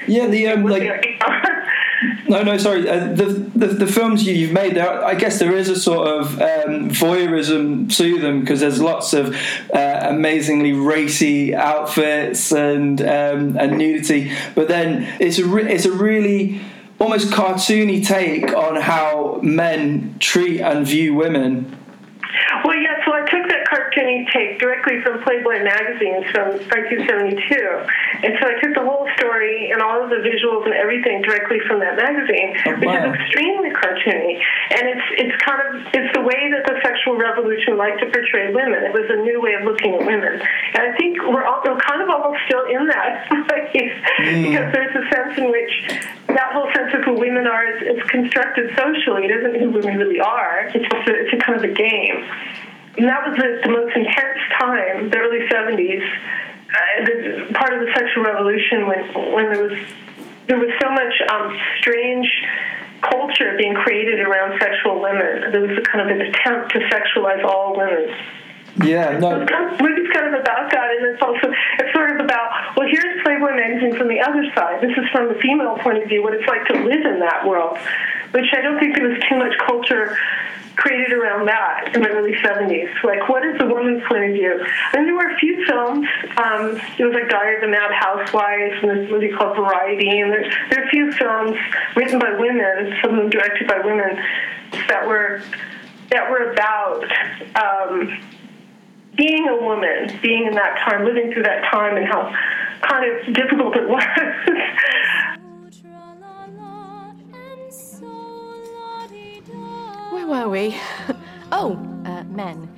Yeah, 0.08 0.26
the 0.26 0.48
um, 0.48 0.64
like 0.64 0.82
no, 2.28 2.42
no, 2.42 2.56
sorry. 2.58 2.88
Uh, 2.88 3.12
the, 3.12 3.24
the 3.24 3.66
the 3.68 3.86
films 3.86 4.26
you, 4.26 4.34
you've 4.34 4.52
made, 4.52 4.74
there, 4.74 5.04
I 5.04 5.14
guess 5.14 5.38
there 5.38 5.54
is 5.54 5.68
a 5.68 5.78
sort 5.78 6.08
of 6.08 6.34
um, 6.40 6.90
voyeurism 6.90 7.94
to 7.96 8.18
them 8.18 8.40
because 8.40 8.60
there's 8.60 8.80
lots 8.80 9.12
of 9.12 9.36
uh, 9.72 10.06
amazingly 10.08 10.72
racy 10.72 11.54
outfits 11.54 12.52
and 12.52 13.00
um, 13.02 13.56
and 13.56 13.78
nudity, 13.78 14.32
but 14.54 14.68
then 14.68 15.02
it's 15.20 15.38
a 15.38 15.46
re- 15.46 15.70
it's 15.70 15.84
a 15.84 15.92
really 15.92 16.60
almost 17.00 17.30
cartoony 17.30 18.06
take 18.06 18.54
on 18.54 18.76
how 18.76 19.40
men 19.42 20.16
treat 20.20 20.60
and 20.60 20.86
view 20.86 21.14
women. 21.14 21.76
Well, 22.64 22.76
yeah, 22.76 23.04
so 23.04 23.12
I 23.12 23.20
took 23.22 23.48
cartoony 24.10 24.32
take 24.32 24.58
directly 24.58 25.00
from 25.02 25.22
Playboy 25.22 25.62
magazines 25.62 26.26
from 26.30 26.48
1972. 26.70 28.26
And 28.26 28.34
so 28.40 28.48
I 28.48 28.60
took 28.60 28.74
the 28.74 28.84
whole 28.84 29.08
story 29.16 29.70
and 29.72 29.82
all 29.82 30.02
of 30.02 30.10
the 30.10 30.16
visuals 30.16 30.64
and 30.64 30.74
everything 30.74 31.22
directly 31.22 31.58
from 31.66 31.80
that 31.80 31.96
magazine, 31.96 32.56
Oh, 32.66 32.74
which 32.76 32.86
wow. 32.86 33.12
is 33.12 33.14
extremely 33.20 33.70
cartoony. 33.70 34.40
And 34.70 34.88
it's 34.88 35.06
it's 35.18 35.36
kind 35.42 35.60
of 35.62 35.86
it's 35.94 36.12
the 36.14 36.22
way 36.22 36.50
that 36.52 36.64
the 36.66 36.76
sexual 36.82 37.16
revolution 37.16 37.76
liked 37.76 38.00
to 38.00 38.06
portray 38.10 38.52
women. 38.52 38.84
It 38.84 38.92
was 38.92 39.08
a 39.08 39.16
new 39.22 39.40
way 39.40 39.54
of 39.54 39.64
looking 39.64 39.94
at 39.94 40.00
women. 40.00 40.40
And 40.40 40.82
I 40.82 40.96
think 40.96 41.18
we're, 41.22 41.44
all, 41.44 41.62
we're 41.64 41.78
kind 41.80 42.02
of 42.02 42.08
almost 42.10 42.40
still 42.46 42.64
in 42.66 42.86
that 42.86 43.28
place 43.48 43.92
mm. 44.18 44.42
because 44.50 44.72
there's 44.72 44.94
a 44.94 45.04
sense 45.10 45.38
in 45.38 45.50
which 45.50 45.72
that 46.28 46.52
whole 46.52 46.68
sense 46.74 46.94
of 46.94 47.04
who 47.04 47.14
women 47.14 47.46
are 47.46 47.66
is, 47.66 47.96
is 47.96 48.02
constructed 48.10 48.70
socially. 48.76 49.24
It 49.24 49.30
isn't 49.30 49.54
who 49.60 49.70
women 49.70 49.98
really 49.98 50.20
are. 50.20 50.70
It's 50.72 50.74
just 50.74 51.08
a, 51.08 51.14
it's 51.14 51.32
a 51.32 51.38
kind 51.38 51.56
of 51.58 51.64
a 51.64 51.72
game. 51.72 52.24
And 52.98 53.06
that 53.08 53.28
was 53.28 53.38
the, 53.38 53.60
the 53.62 53.70
most 53.70 53.96
intense 53.96 54.40
time, 54.58 55.10
the 55.10 55.18
early 55.18 55.46
70s, 55.48 56.02
uh, 56.02 57.04
the, 57.04 57.54
part 57.54 57.72
of 57.72 57.80
the 57.80 57.92
sexual 57.94 58.24
revolution 58.24 58.86
when, 58.86 59.32
when 59.34 59.52
there 59.52 59.62
was 59.62 59.78
there 60.46 60.58
was 60.58 60.70
so 60.82 60.90
much 60.90 61.14
um, 61.30 61.56
strange 61.78 62.26
culture 63.02 63.54
being 63.56 63.74
created 63.74 64.18
around 64.18 64.58
sexual 64.58 65.00
women. 65.00 65.52
There 65.52 65.62
was 65.62 65.78
a 65.78 65.82
kind 65.82 66.02
of 66.02 66.08
an 66.08 66.26
attempt 66.26 66.72
to 66.72 66.80
sexualize 66.90 67.44
all 67.44 67.76
women. 67.76 68.12
Yeah, 68.82 69.18
So 69.20 69.30
no, 69.30 69.40
it's 69.40 69.50
kind 69.50 69.72
of, 69.72 69.80
movie's 69.80 70.10
kind 70.12 70.34
of 70.34 70.40
about 70.40 70.70
that, 70.70 70.90
and 70.90 71.06
it's 71.14 71.22
also 71.22 71.54
it's 71.78 71.92
sort 71.92 72.10
of 72.10 72.24
about 72.24 72.76
well, 72.76 72.88
here's 72.90 73.22
Playboy 73.22 73.54
magazine 73.54 73.96
from 73.96 74.08
the 74.08 74.20
other 74.20 74.44
side. 74.54 74.80
This 74.80 74.96
is 74.96 75.08
from 75.10 75.28
the 75.28 75.38
female 75.40 75.76
point 75.78 76.02
of 76.02 76.08
view, 76.08 76.22
what 76.22 76.34
it's 76.34 76.46
like 76.46 76.66
to 76.66 76.74
live 76.74 77.04
in 77.06 77.20
that 77.20 77.46
world, 77.46 77.78
which 78.30 78.46
I 78.56 78.60
don't 78.60 78.78
think 78.78 78.96
there 78.96 79.08
was 79.08 79.18
too 79.28 79.36
much 79.36 79.54
culture 79.66 80.16
created 80.80 81.12
around 81.12 81.46
that 81.46 81.94
in 81.94 82.00
the 82.00 82.08
early 82.08 82.32
70s. 82.32 82.88
Like, 83.04 83.28
what 83.28 83.44
is 83.44 83.58
the 83.58 83.66
woman's 83.66 84.02
point 84.08 84.24
of 84.24 84.32
view? 84.32 84.64
And 84.94 85.06
there 85.06 85.14
were 85.14 85.30
a 85.30 85.38
few 85.38 85.64
films. 85.66 86.08
Um, 86.36 86.80
there 86.96 87.06
was 87.06 87.14
like 87.14 87.28
Diary 87.28 87.56
of 87.56 87.60
the 87.60 87.68
Mad 87.68 87.92
Housewives, 87.92 88.82
and 88.82 88.90
this 88.90 89.10
movie 89.10 89.30
called 89.30 89.56
Variety, 89.56 90.20
and 90.20 90.32
there, 90.32 90.50
there 90.70 90.82
are 90.82 90.86
a 90.86 90.88
few 90.88 91.12
films 91.12 91.56
written 91.94 92.18
by 92.18 92.32
women, 92.32 92.96
some 93.02 93.12
of 93.12 93.16
them 93.16 93.30
directed 93.30 93.68
by 93.68 93.78
women, 93.84 94.16
that 94.88 95.06
were 95.06 95.42
that 96.10 96.30
were 96.30 96.52
about. 96.52 97.04
Um, 97.54 98.18
being 99.16 99.48
a 99.48 99.56
woman, 99.56 100.18
being 100.22 100.46
in 100.46 100.54
that 100.54 100.78
time, 100.88 101.04
living 101.04 101.32
through 101.32 101.42
that 101.42 101.62
time, 101.70 101.96
and 101.96 102.06
how 102.06 102.32
kind 102.80 103.04
of 103.04 103.34
difficult 103.34 103.76
it 103.76 103.88
was. 103.88 104.02
Oh, 111.52 111.72
uh, 112.06 112.22
men. 112.24 112.72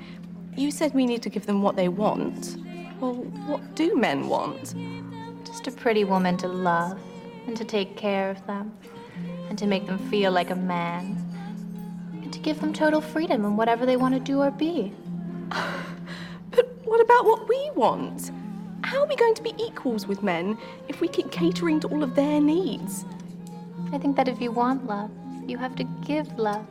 You 0.56 0.70
said 0.70 0.94
we 0.94 1.04
need 1.04 1.22
to 1.22 1.28
give 1.28 1.44
them 1.44 1.62
what 1.62 1.76
they 1.76 1.88
want. 1.88 2.56
Well, 3.00 3.14
what 3.46 3.74
do 3.74 3.94
men 3.96 4.28
want? 4.28 4.74
Just 5.44 5.66
a 5.66 5.70
pretty 5.70 6.04
woman 6.04 6.38
to 6.38 6.48
love 6.48 6.98
and 7.46 7.54
to 7.56 7.64
take 7.64 7.96
care 7.96 8.30
of 8.30 8.46
them 8.46 8.72
and 9.50 9.58
to 9.58 9.66
make 9.66 9.86
them 9.86 9.98
feel 10.10 10.32
like 10.32 10.50
a 10.50 10.56
man 10.56 11.16
and 12.14 12.32
to 12.32 12.38
give 12.38 12.60
them 12.62 12.72
total 12.72 13.02
freedom 13.02 13.44
in 13.44 13.56
whatever 13.56 13.84
they 13.84 13.96
want 13.96 14.14
to 14.14 14.20
do 14.20 14.40
or 14.40 14.50
be. 14.50 14.92
But 16.50 16.68
what 16.84 17.00
about 17.00 17.24
what 17.24 17.48
we 17.48 17.70
want? 17.74 18.30
How 18.84 19.00
are 19.00 19.06
we 19.06 19.16
going 19.16 19.34
to 19.34 19.42
be 19.42 19.54
equals 19.58 20.06
with 20.06 20.22
men 20.22 20.58
if 20.88 21.00
we 21.00 21.08
keep 21.08 21.30
catering 21.30 21.80
to 21.80 21.88
all 21.88 22.02
of 22.02 22.14
their 22.14 22.40
needs? 22.40 23.04
I 23.92 23.98
think 23.98 24.16
that 24.16 24.28
if 24.28 24.40
you 24.40 24.52
want 24.52 24.86
love, 24.86 25.10
you 25.46 25.56
have 25.58 25.74
to 25.76 25.84
give 26.04 26.38
love. 26.38 26.66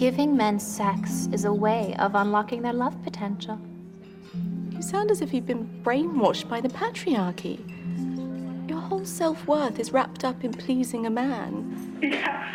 Giving 0.00 0.34
men 0.34 0.58
sex 0.58 1.28
is 1.30 1.44
a 1.44 1.52
way 1.52 1.94
of 1.98 2.14
unlocking 2.14 2.62
their 2.62 2.72
love 2.72 2.96
potential. 3.02 3.60
You 4.70 4.80
sound 4.80 5.10
as 5.10 5.20
if 5.20 5.34
you've 5.34 5.44
been 5.44 5.68
brainwashed 5.84 6.48
by 6.48 6.62
the 6.62 6.70
patriarchy. 6.70 7.60
Your 8.70 8.78
whole 8.78 9.04
self 9.04 9.48
worth 9.48 9.80
is 9.80 9.92
wrapped 9.92 10.24
up 10.24 10.44
in 10.44 10.52
pleasing 10.52 11.04
a 11.04 11.10
man. 11.10 11.98
yeah, 12.00 12.54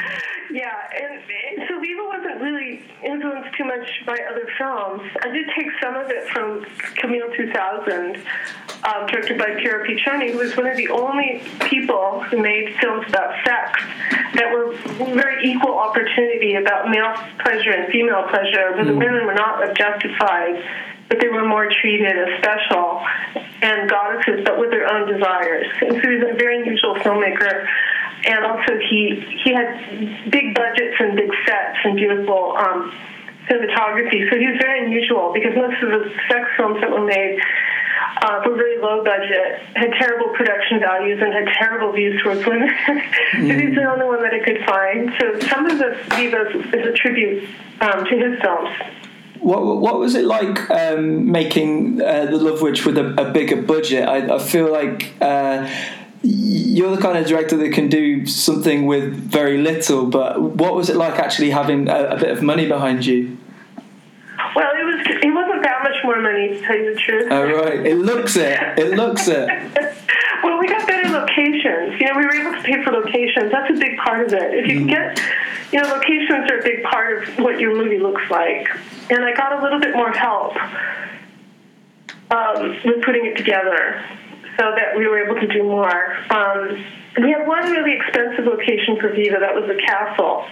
yeah, 0.50 0.72
and, 0.96 1.16
and 1.20 1.68
so 1.68 1.78
Viva 1.82 2.06
wasn't 2.06 2.40
really 2.40 2.82
influenced 3.04 3.54
too 3.58 3.66
much 3.66 3.86
by 4.06 4.18
other 4.32 4.48
films. 4.58 5.02
I 5.24 5.28
did 5.28 5.46
take 5.54 5.68
some 5.84 5.94
of 5.96 6.10
it 6.10 6.26
from 6.30 6.66
Camille 6.96 7.28
2000, 7.36 8.16
um, 8.16 9.08
directed 9.08 9.38
by 9.38 9.56
Piero 9.60 9.86
Piccioni, 9.86 10.32
who 10.32 10.38
was 10.38 10.56
one 10.56 10.68
of 10.68 10.78
the 10.78 10.88
only 10.88 11.44
people 11.68 12.24
who 12.24 12.42
made 12.42 12.74
films 12.80 13.06
about 13.10 13.36
sex 13.44 13.84
that 14.36 14.54
were 14.54 14.74
very 15.14 15.46
equal 15.52 15.78
opportunity 15.78 16.56
about 16.56 16.90
male 16.90 17.14
pleasure 17.44 17.72
and 17.72 17.92
female 17.92 18.24
pleasure, 18.30 18.72
where 18.72 18.86
the 18.86 18.96
women 18.96 19.26
were 19.26 19.36
not 19.36 19.70
objectified, 19.70 20.64
but 21.10 21.20
they 21.20 21.28
were 21.28 21.46
more 21.46 21.70
treated 21.82 22.16
as 22.16 22.40
special 22.40 23.04
and 23.62 23.90
goddesses, 23.90 24.42
but 24.44 24.60
with 24.60 24.72
their 24.72 24.92
own 24.92 25.12
desires. 25.12 25.68
And 25.82 25.94
so 25.94 26.02
he 26.02 26.16
was 26.18 26.32
a 26.32 26.38
very 26.38 26.62
unusual 26.62 26.96
filmmaker. 26.96 27.68
And 28.26 28.46
also 28.46 28.78
he 28.90 29.22
he 29.44 29.54
had 29.54 30.32
big 30.32 30.56
budgets 30.56 30.96
and 31.00 31.16
big 31.16 31.30
sets 31.46 31.78
and 31.84 31.96
beautiful 31.96 32.58
um, 32.58 32.92
cinematography. 33.48 34.30
So 34.30 34.38
he 34.38 34.48
was 34.48 34.58
very 34.60 34.86
unusual 34.86 35.32
because 35.34 35.56
most 35.56 35.82
of 35.84 35.90
the 35.90 36.12
sex 36.30 36.50
films 36.58 36.82
that 36.82 36.90
were 36.90 37.06
made 37.06 37.40
uh, 38.22 38.42
were 38.46 38.56
very 38.56 38.80
low 38.80 39.04
budget, 39.04 39.62
had 39.76 39.92
terrible 39.94 40.34
production 40.34 40.80
values, 40.80 41.22
and 41.22 41.34
had 41.34 41.48
terrible 41.54 41.92
views 41.92 42.22
towards 42.24 42.46
women. 42.46 42.70
so 42.88 43.54
he's 43.54 43.76
the 43.76 43.86
only 43.88 44.06
one 44.06 44.22
that 44.24 44.34
I 44.34 44.40
could 44.40 44.66
find. 44.66 45.14
So 45.20 45.40
some 45.48 45.70
of 45.70 45.78
the 45.78 45.96
Vivas 46.16 46.56
is 46.74 46.88
a 46.88 46.94
tribute 46.94 47.48
um, 47.82 48.06
to 48.06 48.16
his 48.18 48.42
films. 48.42 48.70
What, 49.46 49.64
what 49.64 50.00
was 50.00 50.16
it 50.16 50.26
like 50.26 50.72
um, 50.72 51.32
making 51.32 52.02
uh, 52.02 52.26
the 52.26 52.38
Love 52.38 52.64
Witch 52.64 52.84
with 52.84 52.98
a, 52.98 53.14
a 53.22 53.32
bigger 53.32 53.62
budget? 53.62 54.10
I, 54.10 54.38
I 54.38 54.40
feel 54.40 54.72
like 54.72 55.14
uh, 55.22 55.70
you're 56.24 56.96
the 56.96 57.00
kind 57.00 57.16
of 57.16 57.28
director 57.28 57.56
that 57.58 57.72
can 57.72 57.88
do 57.88 58.26
something 58.26 58.88
with 58.88 59.14
very 59.14 59.60
little. 59.60 60.08
But 60.08 60.42
what 60.42 60.74
was 60.74 60.90
it 60.90 60.96
like 60.96 61.20
actually 61.20 61.52
having 61.52 61.88
a, 61.88 62.08
a 62.08 62.18
bit 62.18 62.32
of 62.32 62.42
money 62.42 62.68
behind 62.68 63.06
you? 63.06 63.38
Well, 64.56 64.72
it 64.80 64.84
was. 64.84 65.06
It 65.22 65.32
wasn't 65.32 65.62
that 65.62 65.84
much 65.84 66.04
more 66.04 66.20
money, 66.20 66.48
to 66.48 66.62
tell 66.62 66.78
you 66.78 66.96
the 66.96 67.00
truth. 67.00 67.32
All 67.32 67.46
right, 67.46 67.86
it 67.86 67.98
looks 67.98 68.36
it. 68.38 68.60
It 68.80 68.96
looks 68.96 69.28
it. 69.28 69.48
well, 70.44 70.58
we 70.60 70.68
got 70.68 70.88
better 70.88 70.95
locations. 71.66 72.00
You 72.00 72.08
know, 72.08 72.18
we 72.18 72.26
were 72.26 72.34
able 72.34 72.52
to 72.52 72.64
pay 72.64 72.84
for 72.84 72.92
locations. 72.92 73.52
That's 73.52 73.70
a 73.70 73.74
big 73.74 73.98
part 73.98 74.28
of 74.28 74.34
it. 74.34 74.54
If 74.54 74.68
you 74.68 74.80
can 74.80 74.88
get, 74.88 75.20
you 75.72 75.82
know, 75.82 75.90
locations 75.90 76.50
are 76.52 76.60
a 76.60 76.64
big 76.64 76.84
part 76.84 77.24
of 77.24 77.40
what 77.40 77.60
your 77.60 77.76
movie 77.76 78.00
looks 78.00 78.24
like. 78.30 78.70
And 79.10 79.24
I 79.24 79.34
got 79.34 79.60
a 79.60 79.64
little 79.64 79.80
bit 79.80 79.96
more 79.96 80.12
help 80.12 80.56
um, 82.32 82.80
with 82.84 83.04
putting 83.04 83.26
it 83.26 83.38
together, 83.38 84.04
so 84.58 84.72
that 84.76 84.98
we 84.98 85.08
were 85.08 85.24
able 85.24 85.40
to 85.40 85.48
do 85.48 85.64
more. 85.64 86.16
Um, 86.30 86.84
we 87.22 87.32
had 87.32 87.48
one 87.48 87.72
really 87.72 87.94
expensive 87.94 88.46
location 88.46 88.98
for 89.00 89.10
Viva. 89.10 89.38
That 89.40 89.54
was 89.54 89.68
the 89.68 89.80
castle. 89.82 90.46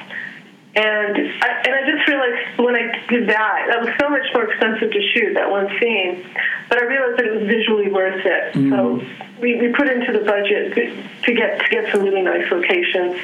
And 0.76 1.18
I, 1.44 1.62
and 1.66 1.76
I 1.76 1.82
just 1.86 2.08
realized 2.08 2.58
when 2.58 2.76
I 2.76 3.06
did 3.08 3.30
that, 3.30 3.68
that 3.70 3.82
was 3.82 3.90
so 4.00 4.10
much 4.10 4.26
more 4.34 4.50
expensive 4.50 4.92
to 4.92 5.02
shoot 5.14 5.36
that 5.36 5.52
one 5.52 5.68
scene. 5.80 6.26
But 6.68 6.80
I 6.80 6.86
realized 6.86 7.20
that 7.20 7.26
it 7.28 7.34
was 7.40 7.48
visually 7.48 7.92
worth 7.92 8.26
it. 8.26 8.54
Mm. 8.54 8.70
So 8.72 9.40
we, 9.40 9.62
we 9.62 9.72
put 9.74 9.88
into 9.88 10.12
the 10.12 10.26
budget 10.26 10.74
to 10.74 11.34
get 11.34 11.60
to 11.60 11.70
get 11.70 11.92
some 11.92 12.02
really 12.02 12.24
nice 12.24 12.50
locations. 12.52 13.22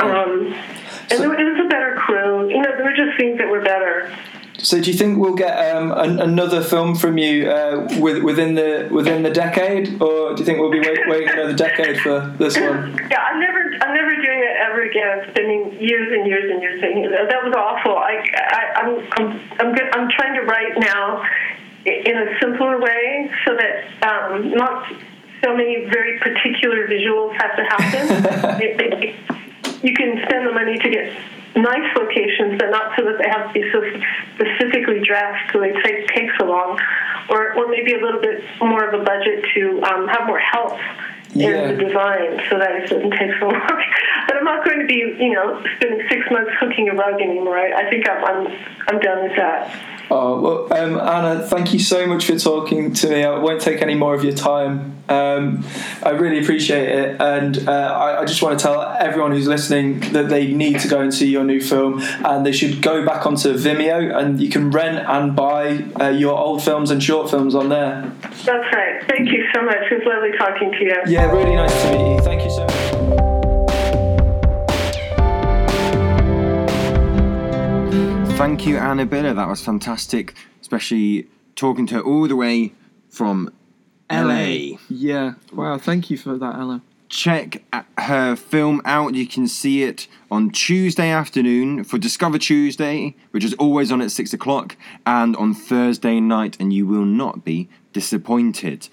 Um, 0.00 0.54
and 1.10 1.20
there, 1.20 1.34
it 1.34 1.52
was 1.52 1.66
a 1.66 1.68
better 1.68 1.94
crew. 1.96 2.48
You 2.48 2.62
know, 2.62 2.76
there 2.76 2.84
were 2.84 2.96
just 2.96 3.16
things 3.16 3.38
that 3.38 3.48
were 3.48 3.60
better. 3.60 4.10
So, 4.62 4.80
do 4.80 4.90
you 4.90 4.96
think 4.96 5.18
we'll 5.18 5.34
get 5.34 5.74
um, 5.74 5.92
an, 5.92 6.20
another 6.20 6.62
film 6.62 6.94
from 6.94 7.16
you 7.16 7.50
uh, 7.50 7.88
with, 7.98 8.22
within 8.22 8.54
the 8.54 8.88
within 8.90 9.22
the 9.22 9.30
decade, 9.30 10.00
or 10.02 10.34
do 10.34 10.40
you 10.40 10.44
think 10.44 10.58
we'll 10.58 10.70
be 10.70 10.80
wait, 10.80 11.08
waiting 11.08 11.30
another 11.30 11.54
decade 11.54 11.98
for 12.00 12.34
this 12.38 12.56
one? 12.56 12.98
Yeah, 13.10 13.22
I'm 13.22 13.40
never, 13.40 13.40
I'm 13.40 13.40
never 13.40 13.40
doing 13.40 13.50
it 13.50 13.50
ever 13.50 13.59
again. 14.90 15.30
Spending 15.30 15.80
years 15.80 16.10
and 16.12 16.26
years 16.26 16.50
and 16.50 16.60
years 16.60 16.80
thinking 16.80 17.10
that 17.10 17.28
that 17.30 17.44
was 17.44 17.54
awful. 17.54 17.96
I, 17.96 18.22
I, 18.34 18.62
I'm, 18.80 18.90
I'm, 19.12 19.28
I'm, 19.60 19.74
good, 19.74 19.88
I'm 19.94 20.10
trying 20.10 20.34
to 20.34 20.42
write 20.42 20.78
now 20.78 21.24
in 21.86 22.16
a 22.16 22.38
simpler 22.40 22.78
way, 22.80 23.30
so 23.46 23.56
that 23.56 23.88
um, 24.04 24.52
not 24.52 24.92
so 25.42 25.56
many 25.56 25.86
very 25.88 26.18
particular 26.18 26.86
visuals 26.86 27.32
have 27.40 27.56
to 27.56 27.64
happen. 27.64 28.60
it, 28.62 28.80
it, 28.80 29.16
you 29.82 29.94
can 29.94 30.20
spend 30.26 30.46
the 30.46 30.52
money 30.52 30.78
to 30.78 30.90
get 30.90 31.16
nice 31.56 31.96
locations, 31.96 32.58
but 32.58 32.70
not 32.70 32.92
so 32.96 33.04
that 33.04 33.16
they 33.18 33.28
have 33.28 33.48
to 33.48 33.52
be 33.54 33.64
so 33.72 33.80
specifically 34.34 35.00
dressed 35.00 35.52
so 35.52 35.60
they 35.60 35.72
take 35.82 36.06
take 36.08 36.28
so 36.38 36.44
long, 36.46 36.78
or 37.30 37.54
or 37.54 37.68
maybe 37.68 37.94
a 37.94 38.00
little 38.00 38.20
bit 38.20 38.44
more 38.60 38.84
of 38.84 39.00
a 39.00 39.02
budget 39.02 39.44
to 39.54 39.82
um, 39.84 40.06
have 40.08 40.26
more 40.26 40.38
help 40.38 40.78
Yeah. 41.32 41.70
in 41.70 41.78
the 41.78 41.84
design 41.84 42.40
so 42.50 42.58
that 42.58 42.72
it 42.72 42.90
doesn't 42.90 43.12
take 43.12 43.30
so 43.38 43.46
long. 43.48 43.82
but 44.26 44.36
I'm 44.36 44.44
not 44.44 44.64
going 44.64 44.80
to 44.80 44.86
be 44.86 45.16
you 45.22 45.32
know 45.32 45.62
spending 45.76 46.06
six 46.08 46.30
months 46.30 46.50
hooking 46.60 46.88
a 46.88 46.94
rug 46.94 47.20
anymore. 47.20 47.56
I, 47.58 47.86
I 47.86 47.90
think 47.90 48.08
I'm, 48.08 48.24
I'm 48.24 48.58
I'm 48.88 48.98
done 49.00 49.22
with 49.24 49.36
that. 49.36 49.74
Oh 50.12 50.40
well, 50.40 50.72
um, 50.72 50.98
Anna, 50.98 51.46
thank 51.46 51.72
you 51.72 51.78
so 51.78 52.04
much 52.04 52.26
for 52.26 52.36
talking 52.36 52.92
to 52.94 53.08
me. 53.08 53.22
I 53.24 53.38
won't 53.38 53.60
take 53.60 53.80
any 53.80 53.94
more 53.94 54.12
of 54.12 54.24
your 54.24 54.34
time. 54.34 54.96
Um, 55.08 55.64
I 56.02 56.10
really 56.10 56.40
appreciate 56.40 56.88
it, 56.88 57.20
and 57.20 57.68
uh, 57.68 57.72
I, 57.72 58.20
I 58.22 58.24
just 58.24 58.42
want 58.42 58.58
to 58.58 58.62
tell 58.62 58.80
everyone 58.98 59.32
who's 59.32 59.46
listening 59.46 60.00
that 60.12 60.28
they 60.28 60.52
need 60.52 60.80
to 60.80 60.88
go 60.88 61.00
and 61.00 61.12
see 61.14 61.28
your 61.28 61.44
new 61.44 61.60
film, 61.60 62.00
and 62.00 62.44
they 62.44 62.52
should 62.52 62.82
go 62.82 63.04
back 63.04 63.24
onto 63.26 63.54
Vimeo, 63.54 64.16
and 64.16 64.40
you 64.40 64.48
can 64.48 64.70
rent 64.70 65.04
and 65.08 65.36
buy 65.36 65.84
uh, 66.00 66.08
your 66.08 66.36
old 66.36 66.62
films 66.62 66.90
and 66.90 67.02
short 67.02 67.30
films 67.30 67.54
on 67.54 67.68
there. 67.68 68.12
That's 68.22 68.48
right. 68.48 69.04
Thank 69.08 69.30
you 69.30 69.44
so 69.54 69.62
much. 69.62 69.76
It 69.90 69.94
was 69.94 70.06
lovely 70.06 70.36
talking 70.38 70.72
to 70.72 70.84
you. 70.84 70.96
Yeah, 71.06 71.19
really 71.24 71.56
nice 71.56 71.82
to 71.82 71.90
meet 71.90 72.14
you. 72.14 72.20
Thank 72.20 72.44
you 72.44 72.50
so 72.50 72.62
much. 72.62 72.76
Thank 78.36 78.66
you, 78.66 78.78
Anna 78.78 79.06
Biller. 79.06 79.34
That 79.34 79.48
was 79.48 79.62
fantastic, 79.62 80.34
especially 80.62 81.28
talking 81.56 81.86
to 81.88 81.96
her 81.96 82.00
all 82.00 82.26
the 82.26 82.36
way 82.36 82.72
from 83.10 83.52
LA. 84.10 84.78
Yeah. 84.88 85.34
Wow. 85.52 85.78
Thank 85.78 86.10
you 86.10 86.16
for 86.16 86.38
that, 86.38 86.54
Ella. 86.54 86.80
Check 87.08 87.62
her 87.98 88.36
film 88.36 88.80
out. 88.84 89.14
You 89.14 89.26
can 89.26 89.48
see 89.48 89.82
it 89.82 90.06
on 90.30 90.50
Tuesday 90.50 91.10
afternoon 91.10 91.84
for 91.84 91.98
Discover 91.98 92.38
Tuesday, 92.38 93.14
which 93.32 93.44
is 93.44 93.52
always 93.54 93.90
on 93.90 94.00
at 94.00 94.10
six 94.10 94.32
o'clock, 94.32 94.76
and 95.04 95.36
on 95.36 95.52
Thursday 95.52 96.20
night, 96.20 96.56
and 96.60 96.72
you 96.72 96.86
will 96.86 97.04
not 97.04 97.44
be 97.44 97.68
disappointed. 97.92 98.88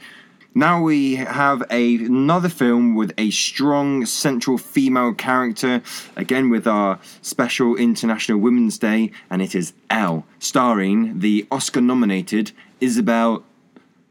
Now 0.58 0.82
we 0.82 1.18
have 1.18 1.62
a, 1.70 1.98
another 1.98 2.50
film 2.50 2.96
with 2.96 3.14
a 3.16 3.30
strong 3.30 4.08
central 4.08 4.58
female 4.58 5.14
character, 5.14 5.84
again 6.16 6.50
with 6.50 6.66
our 6.66 6.98
special 7.22 7.76
International 7.76 8.40
Women's 8.40 8.80
Day, 8.80 9.12
and 9.30 9.44
it 9.44 9.54
is 9.54 9.74
Elle, 9.92 10.26
starring 10.40 11.20
the 11.20 11.46
Oscar 11.52 11.80
nominated 11.80 12.54
Isabelle 12.82 13.44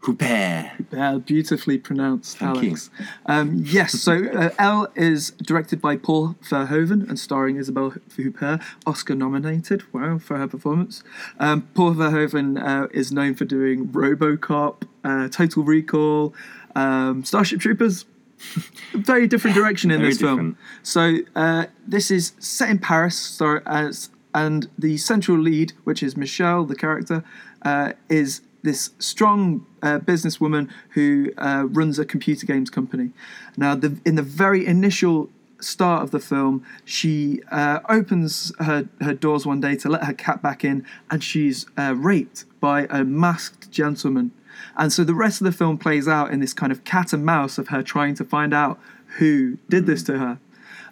Huppert. 0.06 0.86
Yeah, 0.92 1.18
beautifully 1.18 1.78
pronounced, 1.78 2.38
Thank 2.38 2.58
Alex. 2.58 2.90
Um, 3.26 3.62
yes, 3.64 3.92
so 4.00 4.26
uh, 4.26 4.50
Elle 4.58 4.88
is 4.94 5.32
directed 5.42 5.80
by 5.80 5.96
Paul 5.96 6.36
Verhoeven 6.48 7.08
and 7.08 7.18
starring 7.18 7.56
Isabelle 7.56 7.90
Huppert, 7.90 8.62
Oscar 8.86 9.14
nominated. 9.14 9.82
Wow, 9.92 10.18
for 10.18 10.36
her 10.38 10.46
performance. 10.46 11.02
Um, 11.40 11.68
Paul 11.74 11.94
Verhoeven 11.94 12.62
uh, 12.62 12.88
is 12.92 13.10
known 13.10 13.34
for 13.34 13.44
doing 13.44 13.88
RoboCop, 13.88 14.82
uh, 15.04 15.28
Total 15.28 15.62
Recall, 15.62 16.34
um, 16.74 17.24
Starship 17.24 17.60
Troopers. 17.60 18.04
Very 18.92 19.26
different 19.26 19.56
direction 19.56 19.90
in 19.90 19.98
Very 19.98 20.10
this 20.10 20.20
film. 20.20 20.56
So 20.82 21.18
uh, 21.34 21.66
this 21.86 22.10
is 22.10 22.32
set 22.38 22.70
in 22.70 22.78
Paris, 22.78 23.18
star- 23.18 23.62
as 23.66 24.10
and 24.36 24.68
the 24.78 24.98
central 24.98 25.38
lead, 25.38 25.72
which 25.84 26.02
is 26.02 26.14
Michelle, 26.14 26.64
the 26.64 26.76
character, 26.76 27.24
uh, 27.62 27.94
is 28.10 28.42
this 28.66 28.90
strong 28.98 29.64
uh, 29.82 30.00
businesswoman 30.00 30.68
who 30.90 31.30
uh, 31.38 31.64
runs 31.68 31.98
a 31.98 32.04
computer 32.04 32.44
games 32.44 32.68
company. 32.68 33.12
Now, 33.56 33.74
the, 33.74 33.98
in 34.04 34.16
the 34.16 34.22
very 34.22 34.66
initial 34.66 35.30
start 35.60 36.02
of 36.02 36.10
the 36.10 36.20
film, 36.20 36.66
she 36.84 37.40
uh, 37.50 37.80
opens 37.88 38.52
her, 38.58 38.88
her 39.00 39.14
doors 39.14 39.46
one 39.46 39.60
day 39.60 39.76
to 39.76 39.88
let 39.88 40.04
her 40.04 40.12
cat 40.12 40.42
back 40.42 40.64
in, 40.64 40.84
and 41.10 41.24
she's 41.24 41.64
uh, 41.78 41.94
raped 41.96 42.44
by 42.60 42.86
a 42.90 43.04
masked 43.04 43.70
gentleman. 43.70 44.32
And 44.76 44.92
so 44.92 45.04
the 45.04 45.14
rest 45.14 45.40
of 45.40 45.46
the 45.46 45.52
film 45.52 45.78
plays 45.78 46.06
out 46.08 46.30
in 46.30 46.40
this 46.40 46.52
kind 46.52 46.72
of 46.72 46.84
cat 46.84 47.12
and 47.12 47.24
mouse 47.24 47.56
of 47.56 47.68
her 47.68 47.82
trying 47.82 48.14
to 48.16 48.24
find 48.24 48.52
out 48.52 48.78
who 49.18 49.56
did 49.68 49.86
this 49.86 50.02
to 50.04 50.18
her. 50.18 50.38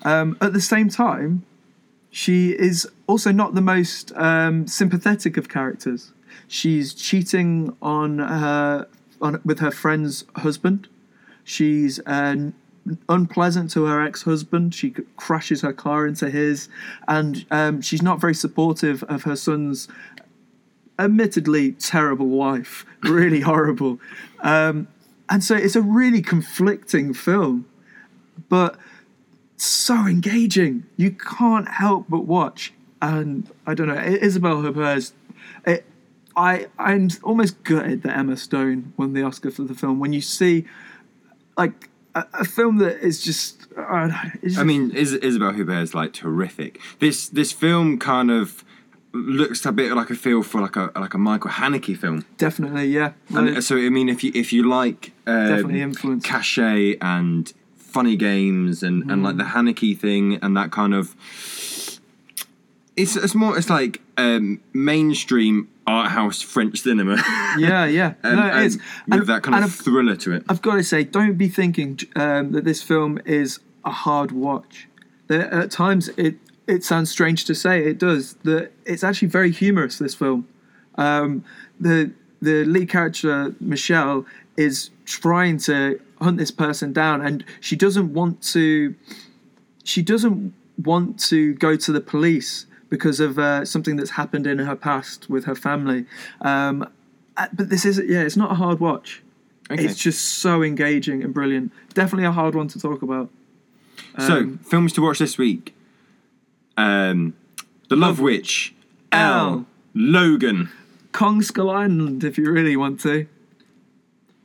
Um, 0.02 0.36
at 0.40 0.52
the 0.52 0.60
same 0.60 0.88
time, 0.88 1.44
she 2.10 2.50
is 2.50 2.88
also 3.06 3.32
not 3.32 3.54
the 3.54 3.60
most 3.60 4.12
um, 4.14 4.66
sympathetic 4.68 5.36
of 5.36 5.48
characters. 5.48 6.12
She's 6.48 6.94
cheating 6.94 7.76
on 7.82 8.18
her 8.18 8.86
on, 9.20 9.40
with 9.44 9.60
her 9.60 9.70
friend's 9.70 10.24
husband. 10.36 10.88
She's 11.44 12.00
uh, 12.06 12.50
unpleasant 13.08 13.70
to 13.72 13.84
her 13.84 14.00
ex-husband. 14.00 14.74
She 14.74 14.90
crashes 15.16 15.62
her 15.62 15.72
car 15.72 16.06
into 16.06 16.30
his, 16.30 16.68
and 17.08 17.44
um, 17.50 17.80
she's 17.80 18.02
not 18.02 18.20
very 18.20 18.34
supportive 18.34 19.02
of 19.04 19.22
her 19.24 19.36
son's 19.36 19.88
admittedly 20.98 21.72
terrible 21.72 22.28
wife. 22.28 22.86
Really 23.02 23.40
horrible. 23.50 23.98
Um, 24.40 24.88
and 25.28 25.42
so 25.42 25.56
it's 25.56 25.76
a 25.76 25.82
really 25.82 26.22
conflicting 26.22 27.14
film, 27.14 27.66
but 28.48 28.76
so 29.56 30.06
engaging. 30.06 30.84
You 30.96 31.12
can't 31.12 31.68
help 31.68 32.06
but 32.08 32.26
watch. 32.26 32.72
And 33.00 33.50
I 33.66 33.74
don't 33.74 33.88
know, 33.88 33.94
Isabelle 33.94 34.62
Huppert, 34.62 34.98
it, 34.98 35.12
I 36.36 36.66
I'm 36.78 37.10
almost 37.22 37.62
gutted 37.64 38.02
that 38.02 38.16
Emma 38.16 38.36
Stone 38.36 38.92
won 38.96 39.12
the 39.12 39.22
Oscar 39.22 39.50
for 39.50 39.62
the 39.62 39.74
film. 39.74 40.00
When 40.00 40.12
you 40.12 40.20
see 40.20 40.64
like 41.56 41.88
a, 42.14 42.24
a 42.34 42.44
film 42.44 42.78
that 42.78 42.98
is 43.00 43.22
just, 43.22 43.66
I, 43.76 44.06
know, 44.06 44.16
just 44.42 44.58
I 44.58 44.64
mean, 44.64 44.90
Is- 44.90 45.12
Isabelle 45.12 45.52
Huppert 45.52 45.82
is 45.82 45.94
like 45.94 46.12
terrific. 46.12 46.80
This 46.98 47.28
this 47.28 47.52
film 47.52 47.98
kind 47.98 48.30
of 48.30 48.64
looks 49.12 49.64
a 49.64 49.70
bit 49.70 49.92
like 49.92 50.10
a 50.10 50.14
feel 50.16 50.42
for 50.42 50.60
like 50.60 50.74
a 50.76 50.90
like 50.96 51.14
a 51.14 51.18
Michael 51.18 51.50
Haneke 51.50 51.96
film. 51.96 52.24
definitely 52.36 52.86
yeah. 52.86 53.12
And 53.34 53.62
so 53.62 53.76
I 53.76 53.88
mean, 53.88 54.08
if 54.08 54.24
you 54.24 54.32
if 54.34 54.52
you 54.52 54.68
like 54.68 55.12
Definitely 55.24 55.82
um, 55.82 55.90
influenced. 55.90 56.26
Caché 56.26 56.98
and 57.00 57.52
funny 57.76 58.16
games 58.16 58.82
and, 58.82 59.08
and 59.08 59.22
like 59.22 59.36
the 59.36 59.44
Haneke 59.44 59.96
thing 59.98 60.38
and 60.42 60.56
that 60.56 60.72
kind 60.72 60.94
of. 60.94 61.14
It's 62.96 63.16
it's 63.16 63.34
more 63.34 63.56
it's 63.56 63.70
like 63.70 64.00
um, 64.16 64.60
mainstream 64.72 65.68
art 65.86 66.10
house 66.10 66.40
French 66.40 66.80
cinema. 66.80 67.16
Yeah, 67.58 67.84
yeah. 67.86 68.14
and, 68.22 68.36
no, 68.36 68.46
it 68.46 68.50
and 68.54 68.64
is. 68.66 68.76
with 68.76 68.84
And- 69.20 69.26
that 69.28 69.42
kind 69.42 69.56
of 69.56 69.64
I've- 69.70 69.82
thriller 69.84 70.16
to 70.16 70.32
it. 70.32 70.44
I've 70.48 70.62
got 70.62 70.74
to 70.76 70.82
say, 70.84 71.04
don't 71.04 71.34
be 71.34 71.48
thinking 71.48 72.00
um, 72.16 72.52
that 72.52 72.64
this 72.64 72.82
film 72.82 73.20
is 73.24 73.60
a 73.84 73.90
hard 73.90 74.32
watch. 74.32 74.88
There, 75.28 75.52
at 75.52 75.70
times, 75.70 76.08
it 76.16 76.36
it 76.66 76.82
sounds 76.84 77.10
strange 77.10 77.44
to 77.44 77.54
say, 77.54 77.84
it 77.84 77.98
does. 77.98 78.34
That 78.44 78.72
it's 78.86 79.04
actually 79.04 79.28
very 79.28 79.50
humorous. 79.52 79.98
This 79.98 80.14
film, 80.14 80.46
um, 80.96 81.44
the 81.78 82.10
the 82.42 82.64
lead 82.64 82.88
character 82.88 83.54
Michelle 83.60 84.26
is 84.56 84.90
trying 85.04 85.58
to 85.58 86.00
hunt 86.20 86.38
this 86.38 86.50
person 86.50 86.92
down, 86.92 87.20
and 87.20 87.44
she 87.60 87.76
doesn't 87.76 88.12
want 88.12 88.42
to. 88.54 88.94
She 89.84 90.02
doesn't 90.02 90.54
want 90.82 91.20
to 91.28 91.54
go 91.54 91.76
to 91.76 91.92
the 91.92 92.00
police 92.00 92.66
because 92.94 93.18
of 93.18 93.40
uh, 93.40 93.64
something 93.64 93.96
that's 93.96 94.10
happened 94.10 94.46
in 94.46 94.58
her 94.58 94.76
past 94.76 95.28
with 95.28 95.46
her 95.46 95.56
family. 95.56 96.06
Um, 96.40 96.88
uh, 97.36 97.48
but 97.52 97.68
this 97.68 97.84
is 97.84 98.00
yeah, 98.06 98.20
it's 98.20 98.36
not 98.36 98.52
a 98.52 98.54
hard 98.54 98.78
watch. 98.78 99.20
Okay. 99.68 99.84
It's 99.84 99.98
just 99.98 100.24
so 100.24 100.62
engaging 100.62 101.24
and 101.24 101.34
brilliant. 101.34 101.72
Definitely 101.92 102.26
a 102.26 102.30
hard 102.30 102.54
one 102.54 102.68
to 102.68 102.78
talk 102.78 103.02
about. 103.02 103.30
so 104.18 104.36
um, 104.36 104.58
films 104.58 104.92
to 104.92 105.02
watch 105.02 105.18
this 105.18 105.36
week. 105.36 105.74
Um, 106.76 107.34
The 107.88 107.96
Love 107.96 108.20
Witch, 108.20 108.72
Elle. 109.10 109.48
Elle, 109.48 109.66
Logan. 109.94 110.70
Kong 111.10 111.42
Skull 111.42 111.70
Island, 111.70 112.22
if 112.22 112.38
you 112.38 112.48
really 112.48 112.76
want 112.76 113.00
to. 113.00 113.26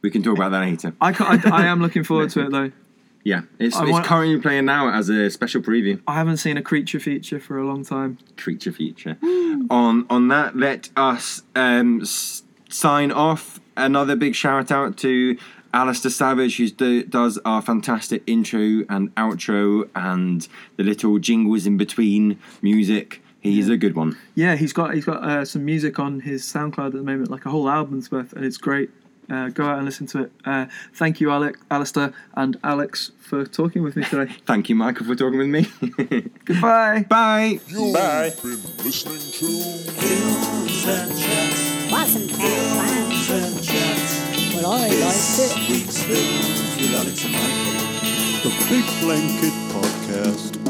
We 0.02 0.10
can 0.10 0.24
talk 0.24 0.38
about 0.38 0.50
that 0.50 0.62
later. 0.62 0.96
I, 1.00 1.10
I, 1.20 1.64
I 1.64 1.66
am 1.68 1.82
looking 1.82 2.04
forward 2.04 2.32
to 2.32 2.46
it 2.46 2.52
though. 2.52 2.72
Yeah, 3.24 3.42
it's, 3.60 3.76
I 3.76 3.84
it's 3.84 3.92
want- 3.92 4.06
currently 4.06 4.40
playing 4.40 4.66
now 4.66 4.90
as 4.90 5.10
a 5.10 5.30
special 5.30 5.62
preview. 5.62 6.02
I 6.08 6.16
haven't 6.16 6.38
seen 6.38 6.56
a 6.58 6.62
creature 6.62 7.00
feature 7.00 7.40
for 7.40 7.58
a 7.58 7.66
long 7.68 7.84
time. 7.84 8.18
creature 8.38 8.72
feature. 8.72 9.18
on 9.70 10.06
on 10.10 10.28
that, 10.30 10.56
let 10.56 10.90
us 10.96 11.42
um, 11.56 12.02
s- 12.02 12.44
sign 12.70 13.12
off. 13.12 13.60
Another 13.76 14.16
big 14.16 14.36
shout 14.36 14.72
out 14.72 14.98
to 14.98 15.38
Alistair 15.74 16.12
Savage, 16.12 16.58
who 16.58 16.70
do, 16.70 17.04
does 17.04 17.38
our 17.46 17.62
fantastic 17.62 18.24
intro 18.26 18.84
and 18.90 19.14
outro 19.16 19.88
and 19.96 20.48
the 20.78 20.84
little 20.84 21.20
jingles 21.20 21.66
in 21.66 21.78
between 21.78 22.40
music. 22.62 23.22
He's 23.42 23.70
a 23.70 23.78
good 23.78 23.96
one. 23.96 24.18
Yeah, 24.36 24.56
he's 24.58 24.74
got 24.74 24.94
he's 24.94 25.06
got 25.06 25.24
uh, 25.24 25.46
some 25.46 25.64
music 25.64 25.98
on 26.00 26.22
his 26.22 26.44
SoundCloud 26.44 26.88
at 26.88 26.92
the 26.94 27.04
moment, 27.04 27.30
like 27.32 27.46
a 27.46 27.50
whole 27.50 27.70
album's 27.70 28.12
worth, 28.12 28.34
and 28.34 28.44
it's 28.44 28.58
great. 28.58 28.90
Uh, 29.30 29.50
go 29.50 29.66
out 29.66 29.78
and 29.78 29.86
listen 29.86 30.08
to 30.08 30.24
it. 30.24 30.32
Uh, 30.46 30.66
thank 30.94 31.20
you, 31.22 31.32
Alec, 31.32 31.58
Alistair, 31.70 32.14
and 32.36 32.58
Alex 32.64 33.12
for 33.20 33.46
talking 33.46 33.84
with 33.84 33.96
me 33.96 34.04
today. 34.04 34.34
Thank 34.46 34.70
you, 34.70 34.76
Michael, 34.76 35.06
for 35.06 35.16
talking 35.16 35.38
with 35.38 35.48
me. 35.48 35.68
Goodbye. 36.46 37.06
Bye. 37.08 37.60
Bye. 37.94 38.32
Been 38.42 38.60
listening 38.84 39.20
to 39.20 39.46
Wasn't 41.92 42.30
that 42.32 42.50
fun? 43.30 43.50
Well, 44.56 44.72
I 44.72 44.88
liked 44.88 45.40
it. 45.40 45.70
Week's 45.70 46.04
Films 46.04 46.76
with 46.78 46.94
Alex 46.96 47.24
and 47.26 47.34
Michael. 47.34 47.90
The 48.44 48.52
Big 48.70 48.86
Blanket 49.02 49.56
Podcast. 49.74 50.69